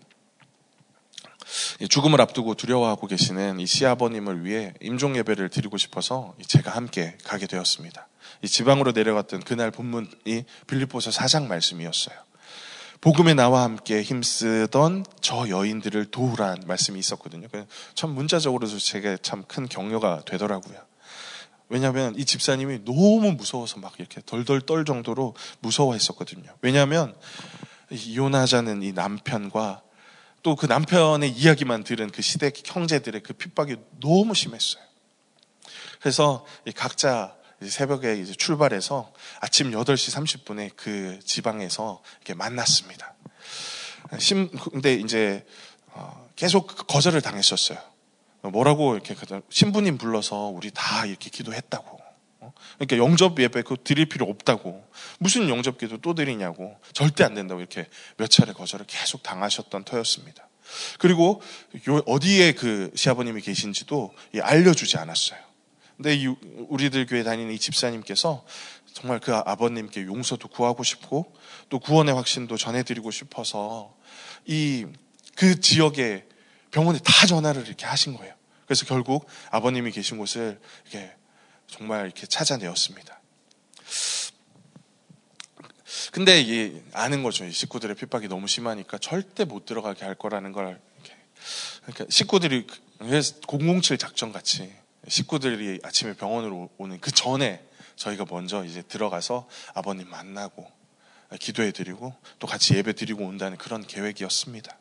[1.90, 8.08] 죽음을 앞두고 두려워하고 계시는 이 시아버님을 위해 임종 예배를 드리고 싶어서 제가 함께 가게 되었습니다.
[8.44, 12.16] 이 지방으로 내려갔던 그날 본문이 빌립보서 4장 말씀이었어요.
[13.02, 17.48] 복음에 나와 함께 힘쓰던 저 여인들을 도우란 말씀이 있었거든요.
[17.96, 20.78] 참 문자적으로도 제게 참 큰 격려가 되더라고요.
[21.70, 26.50] 왜냐하면 이 집사님이 너무 무서워서 막 이렇게 덜덜 떨 정도로 무서워했었거든요.
[26.62, 27.16] 왜냐하면
[27.92, 29.84] 이혼하자는 이 남편과
[30.44, 34.82] 또 그 남편의 이야기만 들은 그 시대 형제들의 그 핍박이 너무 심했어요.
[36.00, 43.16] 그래서 각자 새벽에 이제 출발해서 아침 8시 30분에 그 지방에서 이렇게 만났습니다.
[44.72, 45.46] 근데 이제
[45.88, 47.80] 어, 계속 거절을 당했었어요.
[48.52, 49.16] 뭐라고 이렇게
[49.50, 52.00] 신부님 불러서 우리 다 이렇게 기도했다고.
[52.40, 52.54] 어?
[52.76, 54.86] 그러니까 영접 예배 그 드릴 필요 없다고.
[55.20, 56.78] 무슨 영접 기도 또 드리냐고.
[56.94, 60.48] 절대 안 된다고 이렇게 몇 차례 거절을 계속 당하셨던 터였습니다.
[61.00, 61.42] 그리고
[62.06, 65.40] 어디에 그 시아버님이 계신지도 알려주지 않았어요.
[65.96, 68.46] 근데 이 우리들 교회 다니는 이 집사님께서
[68.94, 71.34] 정말 그 아버님께 용서도 구하고 싶고
[71.70, 73.96] 또 구원의 확신도 전해드리고 싶어서
[74.46, 74.86] 이
[75.38, 76.26] 그 지역의
[76.72, 78.34] 병원에 다 전화를 이렇게 하신 거예요.
[78.68, 81.12] 그래서 결국 아버님이 계신 곳을 이렇게
[81.68, 83.20] 정말 이렇게 찾아내었습니다.
[86.12, 87.46] 근데 이 아는 거죠.
[87.46, 90.80] 이 식구들의 핍박이 너무 심하니까 절대 못 들어가게 할 거라는 걸.
[91.84, 92.68] 그러니까 식구들이
[93.00, 94.74] 007 작전 같이
[95.08, 97.64] 식구들이 아침에 병원으로 오는 그 전에
[97.96, 100.70] 저희가 먼저 이제 들어가서 아버님 만나고
[101.40, 104.78] 기도해 드리고 또 같이 예배 드리고 온다는 그런 계획이었습니다.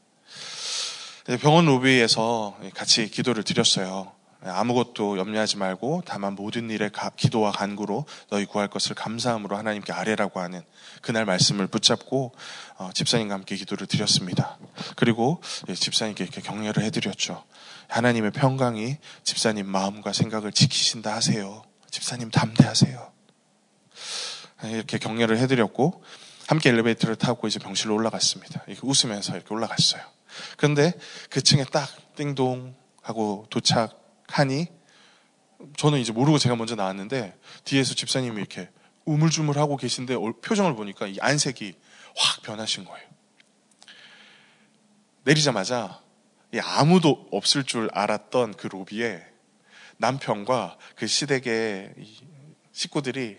[1.41, 4.13] 병원 로비에서 같이 기도를 드렸어요.
[4.45, 10.63] 아무것도 염려하지 말고 다만 모든 일에 기도와 간구로 너희 구할 것을 감사함으로 하나님께 아뢰라고 하는
[11.03, 12.33] 그날 말씀을 붙잡고
[12.77, 14.57] 어, 집사님과 함께 기도를 드렸습니다.
[14.95, 17.43] 그리고 예, 집사님께 이렇게 격려를 해드렸죠.
[17.89, 21.65] 하나님의 평강이 집사님 마음과 생각을 지키신다 하세요.
[21.91, 23.13] 집사님 담대하세요.
[24.65, 26.05] 이렇게 격려를 해드렸고
[26.47, 28.63] 함께 엘리베이터를 타고 이제 병실로 올라갔습니다.
[28.69, 30.16] 이렇게 웃으면서 이렇게 올라갔어요.
[30.57, 30.93] 그런데
[31.31, 34.67] 그 층에 딱 띵동 하고 도착하니
[35.77, 38.69] 저는 이제 모르고 제가 먼저 나왔는데 뒤에서 집사님이 이렇게
[39.05, 41.75] 우물쭈물하고 계신데 표정을 보니까 이 안색이
[42.17, 43.07] 확 변하신 거예요.
[45.25, 46.01] 내리자마자
[46.63, 49.23] 아무도 없을 줄 알았던 그 로비에
[49.99, 51.95] 남편과 그 시댁의
[52.73, 53.39] 식구들이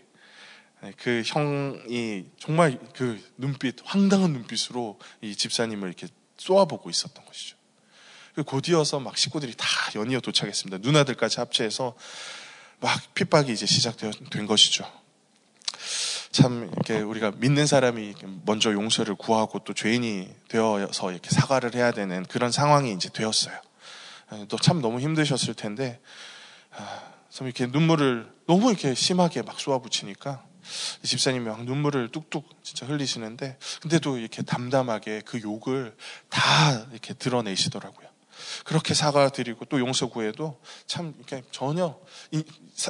[0.98, 6.08] 그 형이 정말 그 눈빛, 황당한 눈빛으로 이 집사님을 이렇게
[6.38, 7.58] 쏘아보고 있었던 것이죠.
[8.46, 10.78] 곧이어서 막 식구들이 다 연이어 도착했습니다.
[10.88, 11.96] 누나들까지 합체해서
[12.80, 14.86] 막 핍박이 이제 시작된 것이죠.
[16.32, 18.14] 참 이렇게 우리가 믿는 사람이
[18.46, 23.60] 먼저 용서를 구하고 또 죄인이 되어서 이렇게 사과를 해야 되는 그런 상황이 이제 되었어요.
[24.50, 26.00] 또 참 너무 힘드셨을 텐데
[26.72, 30.44] 아, 참 이렇게 눈물을 너무 이렇게 심하게 막 쏘아붙이니까
[31.04, 35.96] 집사님이 막 눈물을 뚝뚝 진짜 흘리시는데 근데도 이렇게 담담하게 그 욕을
[36.30, 36.42] 다
[36.92, 38.08] 이렇게 드러내시더라고요.
[38.66, 41.98] 그렇게 사과드리고 또 용서 구해도 참 이렇게 전혀
[42.32, 42.44] 이,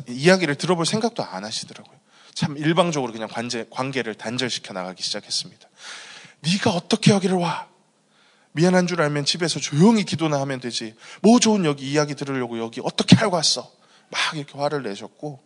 [0.07, 1.97] 이야기를 들어볼 생각도 안 하시더라고요.
[2.33, 5.67] 참 일방적으로 그냥 관제, 관계를 단절시켜 나가기 시작했습니다.
[6.41, 7.67] 네가 어떻게 여기를 와?
[8.51, 10.95] 미안한 줄 알면 집에서 조용히 기도나 하면 되지.
[11.21, 13.71] 뭐 좋은 여기 이야기 들으려고 여기 어떻게 알고 왔어?
[14.09, 15.43] 막 이렇게 화를 내셨고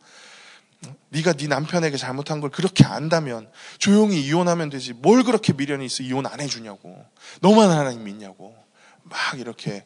[1.09, 4.93] 네가 네 남편에게 잘못한 걸 그렇게 안다면 조용히 이혼하면 되지.
[4.93, 7.05] 뭘 그렇게 미련이 있어 이혼 안 해주냐고.
[7.41, 8.55] 너만 하나님 믿냐고.
[9.03, 9.85] 막 이렇게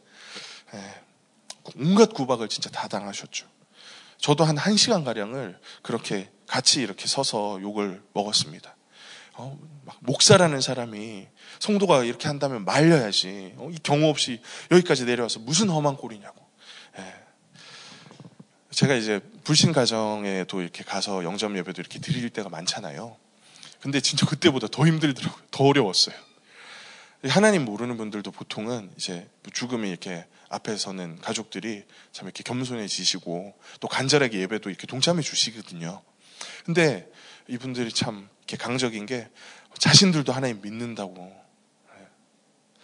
[0.74, 1.02] 예,
[1.78, 3.48] 온갖 구박을 진짜 다 당하셨죠.
[4.18, 8.76] 저도 한 1시간 가량을 그렇게 같이 이렇게 서서 욕을 먹었습니다.
[9.34, 9.60] 어,
[10.00, 11.28] 목사라는 사람이
[11.60, 13.56] 성도가 이렇게 한다면 말려야지.
[13.58, 16.45] 어, 이 경우 없이 여기까지 내려와서 무슨 험한 꼴이냐고.
[18.76, 18.78] 예.
[18.78, 23.16] 제가 이제 불신 가정에도 이렇게 가서 영점 예배도 이렇게 드릴 때가 많잖아요.
[23.80, 25.44] 근데 진짜 그때보다 더 힘들더라고요.
[25.52, 26.16] 더 어려웠어요.
[27.30, 34.70] 하나님 모르는 분들도 보통은 이제 죽음이 이렇게 앞에서는 가족들이 참 이렇게 겸손해지시고 또 간절하게 예배도
[34.70, 36.02] 이렇게 동참해 주시거든요.
[36.66, 37.10] 근데
[37.48, 39.30] 이분들이 참 이렇게 강적인 게
[39.80, 41.36] 자신들도 하나님 믿는다고.
[41.98, 42.08] 예.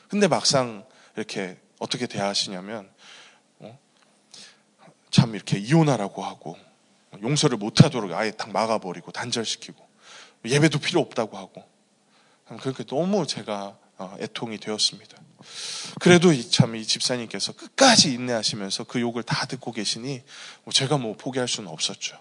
[0.08, 3.01] 근데 막상 이렇게 어떻게 대하시냐면 어?
[5.12, 6.58] 참 이렇게 이혼하라고 하고
[7.22, 9.86] 용서를 못하도록 아예 딱 막아버리고 단절시키고
[10.46, 11.64] 예배도 필요 없다고 하고
[12.62, 15.16] 그렇게 너무 제가 어, 애통이 되었습니다.
[16.00, 20.24] 그래도 참 이 집사님께서 끝까지 인내하시면서 그 욕을 다 듣고 계시니
[20.64, 22.18] 뭐 제가 뭐 포기할 수는 없었죠.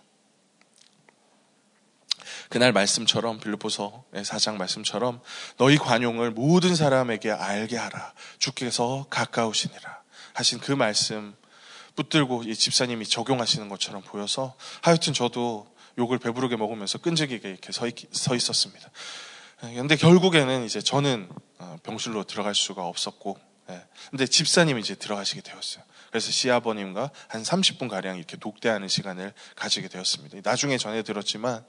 [2.51, 5.23] 그날 말씀처럼 빌립보서 사장 말씀처럼
[5.57, 10.03] 너희 관용을 모든 사람에게 알게 하라 주께서 가까우시니라
[10.35, 11.35] 하신 그 말씀
[12.01, 15.67] 붙들고 이 집사님이 적용하시는 것처럼 보여서 하여튼 저도
[15.99, 18.89] 욕을 배부르게 먹으면서 끈질기게 이렇게 서, 있, 서 있었습니다.
[19.61, 23.83] 근데 결국에는 이제 저는 어, 병실로 들어갈 수가 없었고, 예.
[24.09, 25.85] 근데 집사님이 이제 들어가시게 되었어요.
[26.09, 30.39] 그래서 시아버님과 한 30분 가량 이렇게 독대하는 시간을 가지게 되었습니다.
[30.43, 31.63] 나중에 전해 들었지만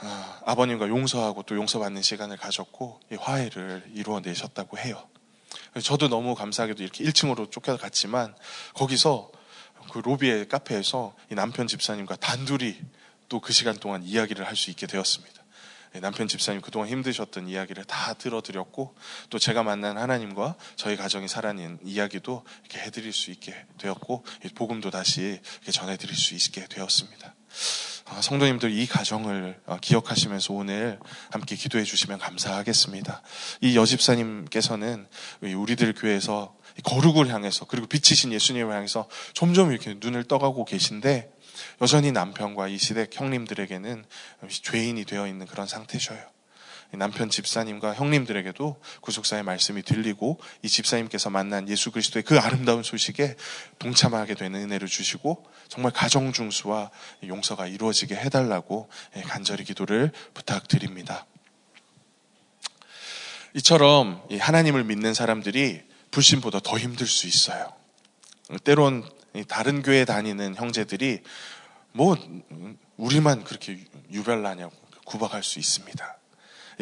[0.00, 5.06] 아, 아버님과 용서하고 또 용서받는 시간을 가졌고 화해를 이루어내셨다고 해요.
[5.80, 8.34] 저도 너무 감사하게도 이렇게 1층으로 쫓겨갔지만
[8.74, 9.30] 거기서
[9.92, 12.78] 그 로비의 카페에서 이 남편 집사님과 단둘이
[13.28, 15.42] 또 그 시간 동안 이야기를 할 수 있게 되었습니다.
[16.00, 18.94] 남편 집사님 그동안 힘드셨던 이야기를 다 들어드렸고
[19.28, 25.40] 또 제가 만난 하나님과 저희 가정이 살아낸 이야기도 이렇게 해드릴 수 있게 되었고 복음도 다시
[25.70, 27.34] 전해드릴 수 있게 되었습니다.
[28.14, 30.98] 아, 성도님들 이 가정을 어, 기억하시면서 오늘
[31.30, 33.22] 함께 기도해 주시면 감사하겠습니다.
[33.62, 35.06] 이 여집사님께서는
[35.42, 41.32] 우리들 교회에서 거룩을 향해서 그리고 빛이신 예수님을 향해서 점점 이렇게 눈을 떠가고 계신데
[41.80, 44.04] 여전히 남편과 이 시댁 형님들에게는
[44.48, 46.20] 죄인이 되어 있는 그런 상태셔요.
[46.96, 53.36] 남편 집사님과 형님들에게도 구속사의 말씀이 들리고 이 집사님께서 만난 예수 그리스도의 그 아름다운 소식에
[53.78, 56.90] 동참하게 되는 은혜를 주시고 정말 가정 중수와
[57.26, 58.90] 용서가 이루어지게 해달라고
[59.24, 61.26] 간절히 기도를 부탁드립니다.
[63.54, 67.72] 이처럼 하나님을 믿는 사람들이 불신보다 더 힘들 수 있어요.
[68.64, 69.08] 때론
[69.48, 71.22] 다른 교회 다니는 형제들이
[71.92, 72.16] 뭐
[72.96, 73.78] 우리만 그렇게
[74.10, 74.72] 유별나냐고
[75.04, 76.18] 구박할 수 있습니다.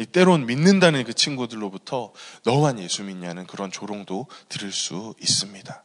[0.05, 5.83] 때론 믿는다는 그 친구들로부터 너만 예수 믿냐는 그런 조롱도 들을 수 있습니다.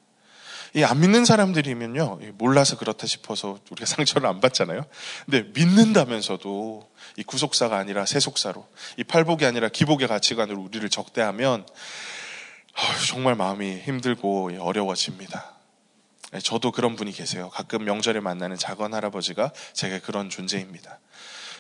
[0.76, 4.85] 이 안 믿는 사람들이면요, 몰라서 그렇다 싶어서 우리가 상처를 안 받잖아요.
[5.24, 8.66] 근데 믿는다면서도 이 구속사가 아니라 세속사로,
[8.98, 11.66] 이 팔복이 아니라 기복의 가치관으로 우리를 적대하면
[13.09, 15.55] 정말 마음이 힘들고 어려워집니다.
[16.42, 17.48] 저도 그런 분이 계세요.
[17.50, 20.98] 가끔 명절에 만나는 작은 할아버지가 제가 그런 존재입니다.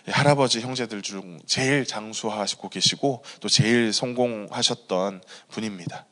[0.08, 6.06] 할아버지 형제들 중 제일 장수하시고 계시고 또 제일 성공하셨던 분입니다.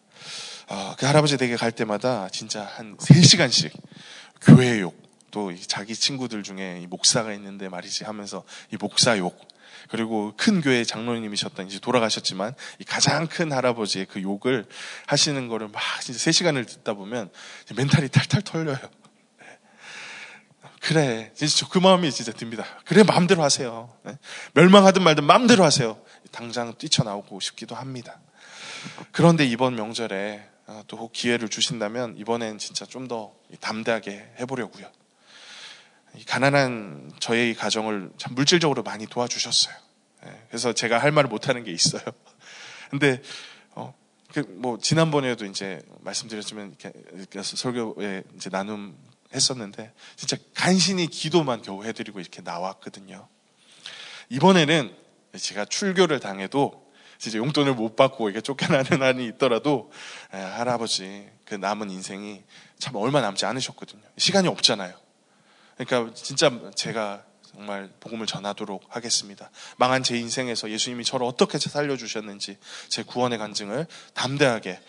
[0.69, 3.71] 아, 그 할아버지 댁에 갈 때마다 진짜 한 3시간씩
[4.41, 9.39] 교회 욕, 또 자기 친구들 중에 목사가 있는데 말이지 하면서 이 목사 욕,
[9.89, 14.67] 그리고 큰 교회 장로님이셨던 이제 돌아가셨지만 이 가장 큰 할아버지의 그 욕을
[15.07, 17.31] 하시는 거를 막 진짜 3시간을 듣다 보면
[17.75, 18.79] 멘탈이 탈탈 털려요.
[20.87, 21.33] 그래.
[21.35, 22.67] 진짜 그 마음이 진짜 듭니다.
[22.85, 23.91] 그래, 마음대로 하세요.
[24.03, 24.19] 네?
[24.53, 25.99] 멸망하든 말든 마음대로 하세요.
[26.31, 28.21] 당장 뛰쳐나오고 싶기도 합니다.
[29.11, 34.91] 그런데 이번 명절에 아, 또 기회를 주신다면 이번엔 진짜 좀 더 담대하게 해보려고요.
[36.27, 39.75] 가난한 저의 가정을 참 물질적으로 많이 도와주셨어요.
[40.25, 42.03] 네, 그래서 제가 할 말을 못하는 게 있어요.
[42.91, 43.23] 근데
[43.71, 43.95] 어,
[44.33, 46.77] 그뭐 지난번에도 이제 말씀드렸지만
[47.15, 48.97] 이렇게 설교에 이제 나눔
[49.35, 53.29] 했었는데 진짜 간신히 기도만 겨우 해드리고 이렇게 나왔거든요.
[54.31, 54.95] 이번에는
[55.39, 56.85] 제가 출교를 당해도
[57.19, 59.91] 진짜 용돈을 못 받고 이게 쫓겨나는 한이 있더라도
[60.33, 62.43] 에, 할아버지 그 남은 인생이
[62.79, 64.03] 참 얼마 남지 않으셨거든요.
[64.19, 64.95] 시간이 없잖아요.
[65.77, 69.51] 그러니까 진짜 제가 정말 복음을 전하도록 하겠습니다.
[69.77, 74.81] 망한 제 인생에서 예수님이 저를 어떻게 살려주셨는지 제 구원의 간증을 담대하게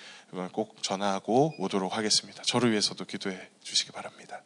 [0.52, 2.44] 꼭 전하고 오도록 하겠습니다.
[2.44, 4.42] 저를 위해서도 기도해 주시기 바랍니다.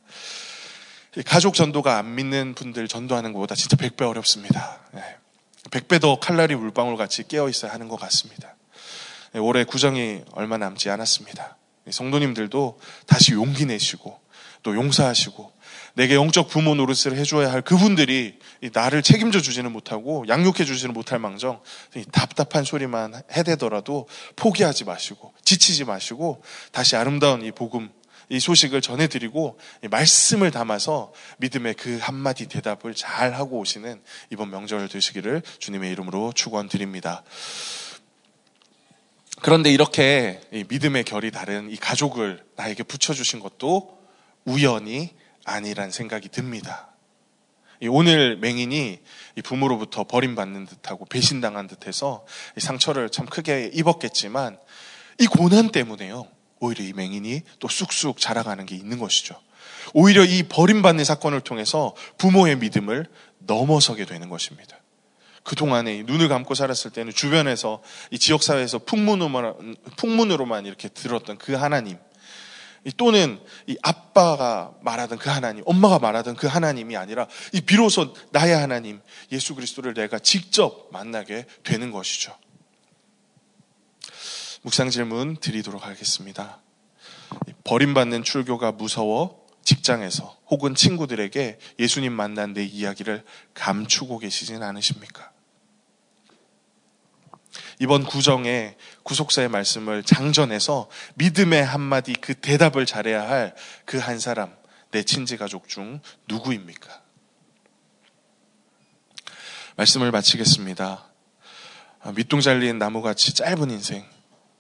[1.25, 4.80] 가족 전도가 안 믿는 분들 전도하는 것보다 진짜 100배 어렵습니다.
[5.71, 8.56] 100배 더 칼날이 물방울 같이 깨어 있어야 하는 것 같습니다.
[9.36, 11.58] 올해 구정이 얼마 남지 않았습니다.
[11.89, 14.19] 성도님들도 다시 용기 내시고
[14.63, 15.52] 또 용서하시고
[15.99, 18.39] 내게 영적 부모 노릇을 해줘야 할 그분들이
[18.71, 21.62] 나를 책임져 주지는 못하고 양육해 주지는 못할 망정
[22.13, 24.07] 답답한 소리만 해대더라도
[24.38, 27.89] 포기하지 마시고 지치지 마시고 다시 아름다운 이 복음
[28.29, 29.59] 이 소식을 전해드리고
[29.91, 37.23] 말씀을 담아서 믿음의 그 한마디 대답을 잘 하고 오시는 이번 명절 되시기를 주님의 이름으로 축원드립니다.
[39.41, 43.99] 그런데 이렇게 믿음의 결이 다른 이 가족을 나에게 붙여주신 것도
[44.45, 45.18] 우연이
[45.49, 46.89] 아니란 생각이 듭니다.
[47.89, 48.99] 오늘 맹인이
[49.43, 52.25] 부모로부터 버림받는 듯하고 배신당한 듯해서
[52.57, 54.57] 상처를 참 크게 입었겠지만
[55.19, 56.25] 이 고난 때문에요.
[56.60, 59.35] 오히려 이 맹인이 또 쑥쑥 자라가는 게 있는 것이죠.
[59.93, 63.08] 오히려 이 버림받는 사건을 통해서 부모의 믿음을
[63.39, 64.77] 넘어서게 되는 것입니다.
[65.43, 67.81] 그동안에 눈을 감고 살았을 때는 주변에서
[68.12, 71.97] 이 지역사회에서 풍문으로만, 풍문으로만 이렇게 들었던 그 하나님,
[72.98, 79.02] 또는 이 아빠가 말하던 그 하나님, 엄마가 말하던 그 하나님이 아니라 이 비로소 나의 하나님,
[79.32, 82.36] 예수 그리스도를 내가 직접 만나게 되는 것이죠.
[84.62, 86.62] 묵상 질문 드리도록 하겠습니다.
[87.63, 93.23] 버림받는 출교가 무서워 직장에서 혹은 친구들에게 예수님 만난 내 이야기를
[93.54, 95.32] 감추고 계시진 않으십니까?
[97.82, 103.56] 이번 구정에 구속사의 말씀을 장전해서 믿음의 한마디 그 대답을 잘해야 할
[103.86, 104.54] 그 한 사람,
[104.92, 107.02] 내 친지 가족 중 누구입니까?
[109.77, 111.06] 말씀을 마치겠습니다.
[112.15, 114.06] 밑동 잘린 나무같이 짧은 인생,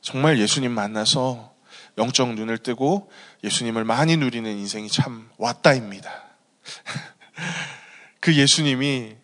[0.01, 1.53] 정말 예수님 만나서
[1.97, 3.11] 영적 눈을 뜨고
[3.43, 6.23] 예수님을 많이 누리는 인생이 참 왔다입니다.
[8.21, 9.17] 그 예수님이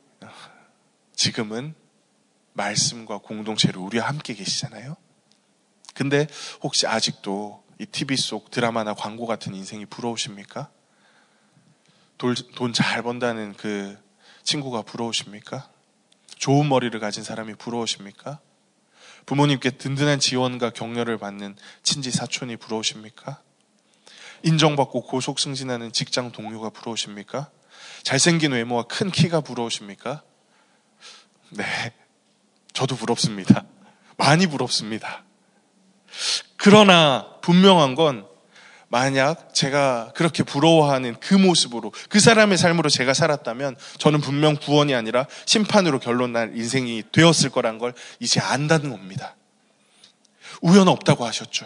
[1.16, 1.76] 지금은
[2.56, 4.96] 말씀과 공동체로 우리와 함께 계시잖아요.
[5.94, 6.28] 근데
[6.64, 10.70] 혹시 아직도 이 TV 속 드라마나 광고 같은 인생이 부러우십니까?
[12.18, 13.98] 돈 잘 번다는 그
[14.44, 15.70] 친구가 부러우십니까?
[16.38, 18.40] 좋은 머리를 가진 사람이 부러우십니까?
[19.26, 23.42] 부모님께 든든한 지원과 격려를 받는 친지 사촌이 부러우십니까?
[24.44, 27.50] 인정받고 고속 승진하는 직장 동료가 부러우십니까?
[28.04, 30.24] 잘생긴 외모와 큰 키가 부러우십니까?
[31.50, 31.66] 네.
[32.76, 33.66] 저도 부럽습니다.
[34.18, 35.24] 많이 부럽습니다.
[36.58, 38.28] 그러나 분명한 건
[38.88, 45.26] 만약 제가 그렇게 부러워하는 그 모습으로 그 사람의 삶으로 제가 살았다면 저는 분명 구원이 아니라
[45.46, 49.36] 심판으로 결론 날 인생이 되었을 거란 걸 이제 안다는 겁니다.
[50.62, 51.66] 우연 없다고 하셨죠.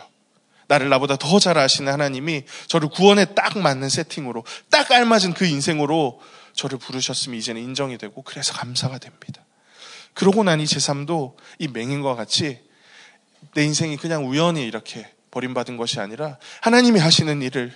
[0.67, 6.21] 나를 나보다 더 잘 아시는 하나님이 저를 구원에 딱 맞는 세팅으로 딱 알맞은 그 인생으로
[6.53, 9.43] 저를 부르셨으면 이제는 인정이 되고 그래서 감사가 됩니다.
[10.19, 12.59] 그러고 나니 제 삶도 이 맹인과 같이
[13.53, 17.73] 내 인생이 그냥 우연히 이렇게 버림받은 것이 아니라 하나님이 하시는 일을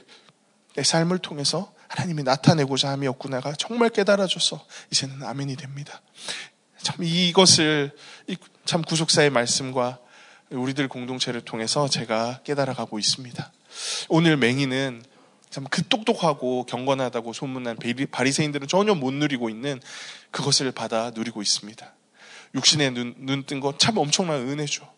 [0.75, 6.01] 내 삶을 통해서 하나님이 나타내고자 함이었구나가 정말 깨달아줘서 이제는 아멘이 됩니다.
[6.81, 7.95] 참 이것을
[8.65, 9.99] 참 구속사의 말씀과
[10.49, 13.53] 우리들 공동체를 통해서 제가 깨달아가고 있습니다.
[14.09, 15.01] 오늘 맹인은
[15.49, 17.77] 참 그 똑똑하고 경건하다고 소문난
[18.11, 19.79] 바리새인들은 전혀 못 누리고 있는
[20.31, 21.93] 그것을 받아 누리고 있습니다.
[22.55, 24.91] 육신의 눈, 눈뜬거참 엄청난 은혜죠.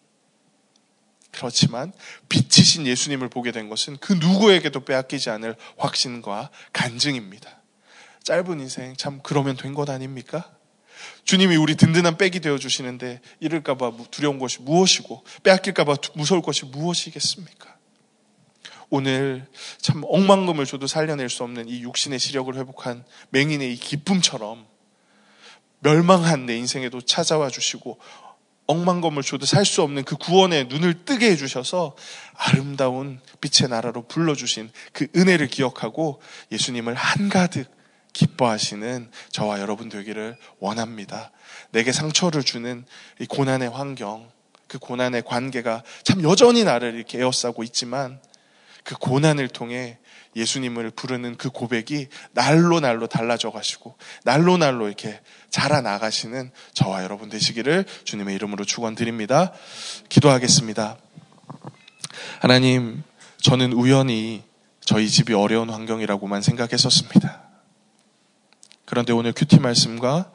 [1.31, 1.91] 그렇지만
[2.29, 7.61] 빛이신 예수님을 보게 된 것은 그 누구에게도 빼앗기지 않을 확신과 간증입니다.
[8.23, 10.49] 짧은 인생 참 그러면 된 것 아닙니까?
[11.25, 17.75] 주님이 우리 든든한 백이 되어 주시는데 잃을까봐 두려운 것이 무엇이고 빼앗길까봐 무서울 것이 무엇이겠습니까?
[18.89, 19.45] 오늘
[19.79, 24.65] 참 억만금을 줘도 살려낼 수 없는 이 육신의 시력을 회복한 맹인의 이 기쁨처럼
[25.85, 27.99] 멸망한 내 인생에도 찾아와 주시고
[28.65, 31.95] 억만검을 줘도 살 수 없는 그 구원의 눈을 뜨게 해주셔서
[32.33, 36.19] 아름다운 빛의 나라로 불러주신 그 은혜를 기억하고
[36.51, 37.69] 예수님을 한가득
[38.13, 41.31] 기뻐하시는 저와 여러분 되기를 원합니다.
[41.69, 42.83] 내게 상처를 주는
[43.19, 44.31] 이 고난의 환경,
[44.67, 48.19] 그 고난의 관계가 참 여전히 나를 이렇게 에워싸고 있지만
[48.83, 49.99] 그 고난을 통해
[50.35, 55.19] 예수님을 부르는 그 고백이 날로 날로 달라져 가시고 날로 날로 이렇게
[55.49, 59.53] 자라 나가시는 저와 여러분 되시기를 주님의 이름으로 축원드립니다.
[60.09, 60.97] 기도하겠습니다.
[62.39, 63.03] 하나님,
[63.37, 64.43] 저는 우연히
[64.81, 67.41] 저희 집이 어려운 환경이라고만 생각했었습니다.
[68.85, 70.31] 그런데 오늘 큐티 말씀과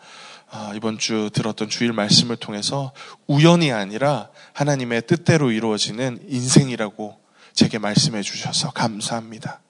[0.53, 2.93] 아, 이번 주 들었던 주일 말씀을 통해서
[3.29, 7.21] 우연이 아니라 하나님의 뜻대로 이루어지는 인생이라고
[7.53, 9.61] 제게 말씀해 주셔서 감사합니다.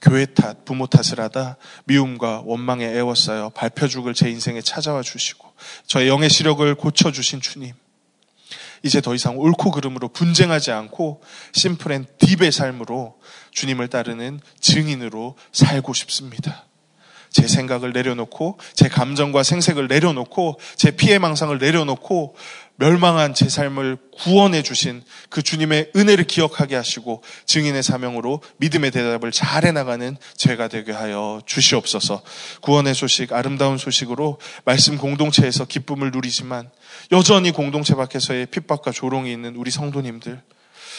[0.00, 5.52] 교회 탓, 부모 탓을 하다 미움과 원망에 애워싸여 밟혀 죽을 제 인생에 찾아와 주시고
[5.86, 7.72] 저의 영의 시력을 고쳐 주신 주님.
[8.84, 11.20] 이제 더 이상 옳고 그름으로 분쟁하지 않고
[11.52, 13.18] simple and deep의 삶으로
[13.50, 16.64] 주님을 따르는 증인으로 살고 싶습니다.
[17.30, 22.36] 제 생각을 내려놓고 제 감정과 생색을 내려놓고 제 피해 망상을 내려놓고
[22.78, 29.64] 멸망한 제 삶을 구원해 주신 그 주님의 은혜를 기억하게 하시고 증인의 사명으로 믿음의 대답을 잘
[29.64, 32.22] 해 나가는 제가 되게 하여 주시옵소서.
[32.60, 36.70] 구원의 소식, 아름다운 소식으로 말씀 공동체에서 기쁨을 누리지만
[37.10, 40.40] 여전히 공동체 밖에서의 핍박과 조롱이 있는 우리 성도님들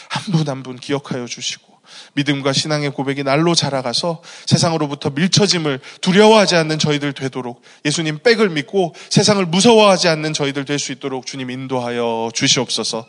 [0.09, 1.78] 한 분 한분 기억하여 주시고
[2.13, 9.45] 믿음과 신앙의 고백이 날로 자라가서 세상으로부터 밀쳐짐을 두려워하지 않는 저희들 되도록 예수님 백을 믿고 세상을
[9.45, 13.05] 무서워하지 않는 저희들 될 수 있도록 주님 인도하여 주시옵소서.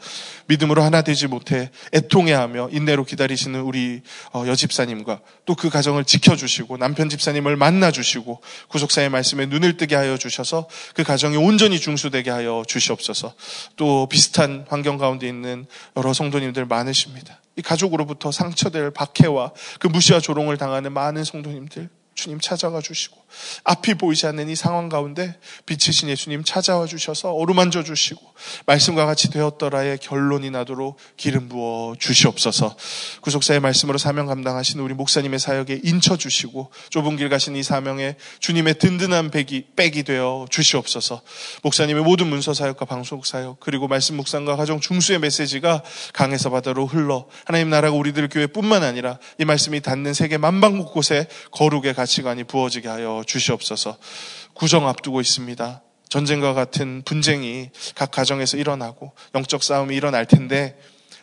[0.47, 4.03] 믿음으로 하나 되지 못해 애통해하며 인내로 기다리시는 우리
[4.33, 10.67] 어, 여집사님과 또 그 가정을 지켜주시고 남편 집사님을 만나주시고 구속사의 말씀에 눈을 뜨게 하여 주셔서
[10.95, 13.35] 그 가정이 온전히 중수되게 하여 주시옵소서.
[13.77, 15.67] 또 비슷한 환경 가운데 있는
[15.99, 17.41] 여러 성도님들 많으십니다.
[17.61, 23.20] 이 가족으로부터 상처될 박해와 그 무시와 조롱을 당하는 많은 성도님들 주님 찾아가 주시고
[23.65, 28.21] 앞이 보이지 않는 이 상황 가운데 빛이신 예수님 찾아와 주셔서 어루만져 주시고
[28.67, 32.77] 말씀과 같이 되었더라의 결론이 나도록 기름 부어 주시옵소서.
[33.21, 38.75] 구속사의 말씀으로 사명 감당하신 우리 목사님의 사역에 인쳐 주시고 좁은 길 가신 이 사명에 주님의
[38.79, 41.23] 든든한 백이, 백이 되어 주시옵소서.
[41.63, 47.27] 목사님의 모든 문서 사역과 방송 사역 그리고 말씀 묵상과 가정 중수의 메시지가 강에서 바다로 흘러
[47.45, 52.89] 하나님 나라가 우리들 교회뿐만 아니라 이 말씀이 닿는 세계 만방 곳곳에 거룩의 가치관이 부어지게
[53.25, 53.99] 주시옵소서.
[54.55, 55.83] 구정 앞두고 있습니다.
[56.09, 60.79] 전쟁과 같은 분쟁이 각 가정에서 일어나고 영적 싸움이 일어날 텐데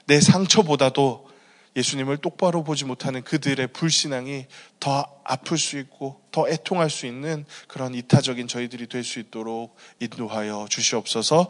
[0.06, 1.28] 내 상처보다도
[1.76, 4.48] 예수님을 똑바로 보지 못하는 그들의 불신앙이
[4.80, 10.66] 더 아플 수 있고 더 애통할 수 있는 그런 이타적인 저희들이 될 수 있도록 인도하여
[10.70, 11.48] 주시옵소서.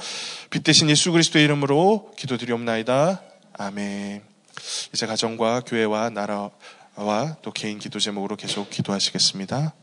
[0.50, 3.22] 빛 대신 예수 그리스도의 이름으로 기도드리옵나이다.
[3.54, 4.22] 아멘.
[4.94, 9.74] 이제 가정과 교회와 나라와 또 개인 기도 제목으로 계속 기도하시겠습니다.